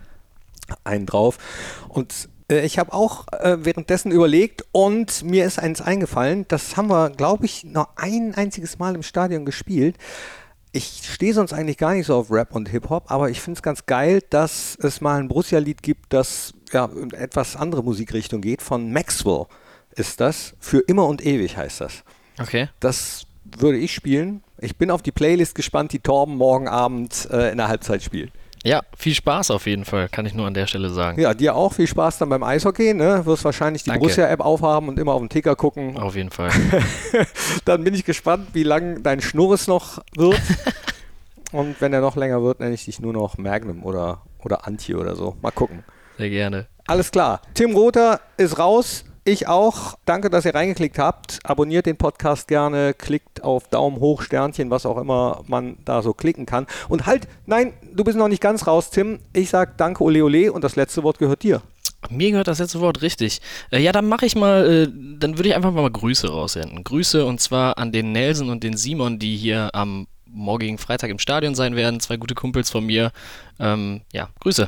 einen 0.84 1.06
drauf. 1.06 1.38
Und 1.90 2.30
ich 2.60 2.78
habe 2.78 2.94
auch 2.94 3.28
äh, 3.32 3.58
währenddessen 3.62 4.12
überlegt 4.12 4.66
und 4.72 5.24
mir 5.24 5.46
ist 5.46 5.60
eins 5.60 5.82
eingefallen, 5.82 6.46
das 6.48 6.78
haben 6.78 6.90
wir, 6.90 7.10
glaube 7.10 7.46
ich, 7.46 7.64
noch 7.64 7.90
ein 7.96 8.34
einziges 8.36 8.80
Mal 8.80 8.96
im 8.96 9.04
Stadion 9.04 9.46
gespielt. 9.46 9.98
Ich 10.74 11.02
stehe 11.04 11.34
sonst 11.34 11.54
eigentlich 11.54 11.78
gar 11.78 11.94
nicht 11.94 12.06
so 12.06 12.16
auf 12.16 12.32
Rap 12.32 12.56
und 12.56 12.70
Hip-Hop, 12.70 13.12
aber 13.12 13.30
ich 13.30 13.42
finde 13.42 13.58
es 13.58 13.62
ganz 13.62 13.86
geil, 13.86 14.22
dass 14.30 14.78
es 14.82 15.02
mal 15.02 15.20
ein 15.20 15.28
Borussia-Lied 15.28 15.84
gibt, 15.84 16.14
das 16.14 16.54
ja 16.72 16.86
in 16.86 17.12
etwas 17.12 17.56
andere 17.56 17.84
Musikrichtung 17.84 18.42
geht. 18.42 18.62
Von 18.62 18.94
Maxwell 18.94 19.46
ist 19.96 20.22
das. 20.22 20.54
Für 20.60 20.80
immer 20.80 21.08
und 21.08 21.26
ewig 21.26 21.58
heißt 21.58 21.82
das. 21.82 22.04
Okay. 22.40 22.70
Das 22.80 23.26
würde 23.44 23.78
ich 23.78 23.94
spielen. 23.94 24.44
Ich 24.60 24.78
bin 24.78 24.92
auf 24.92 25.02
die 25.02 25.12
Playlist 25.12 25.56
gespannt, 25.56 25.92
die 25.92 26.00
Torben 26.00 26.38
morgen 26.38 26.68
Abend 26.68 27.28
äh, 27.32 27.52
in 27.52 27.58
der 27.58 27.68
Halbzeit 27.68 28.02
spielt. 28.04 28.32
Ja, 28.64 28.82
viel 28.96 29.16
Spaß 29.16 29.50
auf 29.52 29.66
jeden 29.66 29.86
Fall, 29.86 30.08
kann 30.10 30.26
ich 30.26 30.36
nur 30.36 30.46
an 30.46 30.54
der 30.54 30.68
Stelle 30.68 30.90
sagen. 30.92 31.20
Ja, 31.20 31.34
dir 31.34 31.56
auch 31.56 31.74
viel 31.74 31.88
Spaß 31.88 32.20
dann 32.20 32.30
beim 32.30 32.44
Eishockey. 32.44 32.94
Ne? 32.94 33.26
Wirst 33.26 33.44
wahrscheinlich 33.44 33.84
die. 33.84 33.92
Borussia-App 33.92 34.40
aufhaben 34.40 34.88
und 34.88 35.00
immer 35.00 35.14
auf 35.14 35.22
den 35.22 35.30
Ticker 35.30 35.56
gucken. 35.56 35.98
Auf 35.98 36.16
jeden 36.16 36.30
Fall. 36.30 36.52
dann 37.66 37.84
bin 37.84 37.94
ich 37.94 38.06
gespannt, 38.06 38.50
wie 38.54 38.64
lang 38.64 39.02
dein 39.02 39.22
Schnurres 39.22 39.68
noch 39.68 40.00
wird. 40.16 40.40
und 41.52 41.82
wenn 41.82 41.92
er 41.92 42.02
noch 42.02 42.16
länger 42.16 42.44
wird, 42.44 42.60
nenne 42.60 42.76
ich 42.76 42.86
dich 42.86 43.00
nur 43.00 43.14
noch 43.14 43.38
Magnum 43.38 43.84
oder, 43.84 44.22
oder 44.44 44.68
Antje 44.68 44.96
oder 44.96 45.16
so. 45.16 45.36
Mal 45.42 45.52
gucken. 45.52 45.84
Sehr 46.18 46.30
gerne. 46.30 46.68
Alles 46.86 47.10
klar. 47.10 47.42
Tim 47.56 47.76
Rother 47.76 48.20
ist 48.38 48.60
raus. 48.60 49.06
Ich 49.24 49.48
auch. 49.48 50.00
Danke, 50.06 50.32
dass 50.32 50.46
ihr 50.46 50.56
reingeklickt 50.56 50.98
habt. 50.98 51.40
Abonniert 51.44 51.86
den 51.86 51.96
Podcast 51.96 52.48
gerne. 52.48 52.96
Klickt 52.96 53.44
auf 53.44 53.68
Daumen 53.68 54.00
hoch, 54.00 54.24
Sternchen, 54.24 54.72
was 54.72 54.88
auch 54.88 54.98
immer 54.98 55.44
man 55.46 55.78
da 55.86 56.02
so 56.02 56.14
klicken 56.14 56.48
kann. 56.48 56.66
Und 56.90 57.06
halt, 57.06 57.28
nein, 57.46 57.74
du 57.94 58.04
bist 58.04 58.18
noch 58.18 58.28
nicht 58.28 58.42
ganz 58.42 58.66
raus, 58.66 58.90
Tim. 58.90 59.20
Ich 59.34 59.52
sag 59.52 59.78
danke, 59.78 60.04
ole 60.04 60.24
ole. 60.24 60.52
Und 60.52 60.64
das 60.64 60.76
letzte 60.76 61.04
Wort 61.04 61.20
gehört 61.20 61.44
dir. 61.44 61.62
Mir 62.10 62.32
gehört 62.32 62.48
das 62.48 62.58
letzte 62.58 62.80
Wort 62.82 63.04
richtig. 63.04 63.42
Äh, 63.70 63.80
ja, 63.80 63.92
dann 63.92 64.08
mache 64.08 64.26
ich 64.26 64.36
mal, 64.36 64.66
äh, 64.66 64.88
dann 65.20 65.38
würde 65.38 65.50
ich 65.50 65.56
einfach 65.56 65.72
mal 65.72 65.90
Grüße 65.90 66.28
raussenden. 66.28 66.84
Grüße 66.84 67.24
und 67.24 67.40
zwar 67.40 67.78
an 67.78 67.92
den 67.92 68.12
Nelson 68.12 68.50
und 68.50 68.64
den 68.64 68.76
Simon, 68.76 69.20
die 69.20 69.38
hier 69.38 69.70
am 69.74 70.08
morgigen 70.26 70.80
Freitag 70.80 71.12
im 71.12 71.20
Stadion 71.20 71.54
sein 71.54 71.76
werden. 71.76 72.00
Zwei 72.00 72.18
gute 72.18 72.34
Kumpels 72.34 72.72
von 72.72 72.86
mir. 72.86 73.12
Ähm, 73.60 74.02
ja, 74.14 74.30
Grüße. 74.40 74.68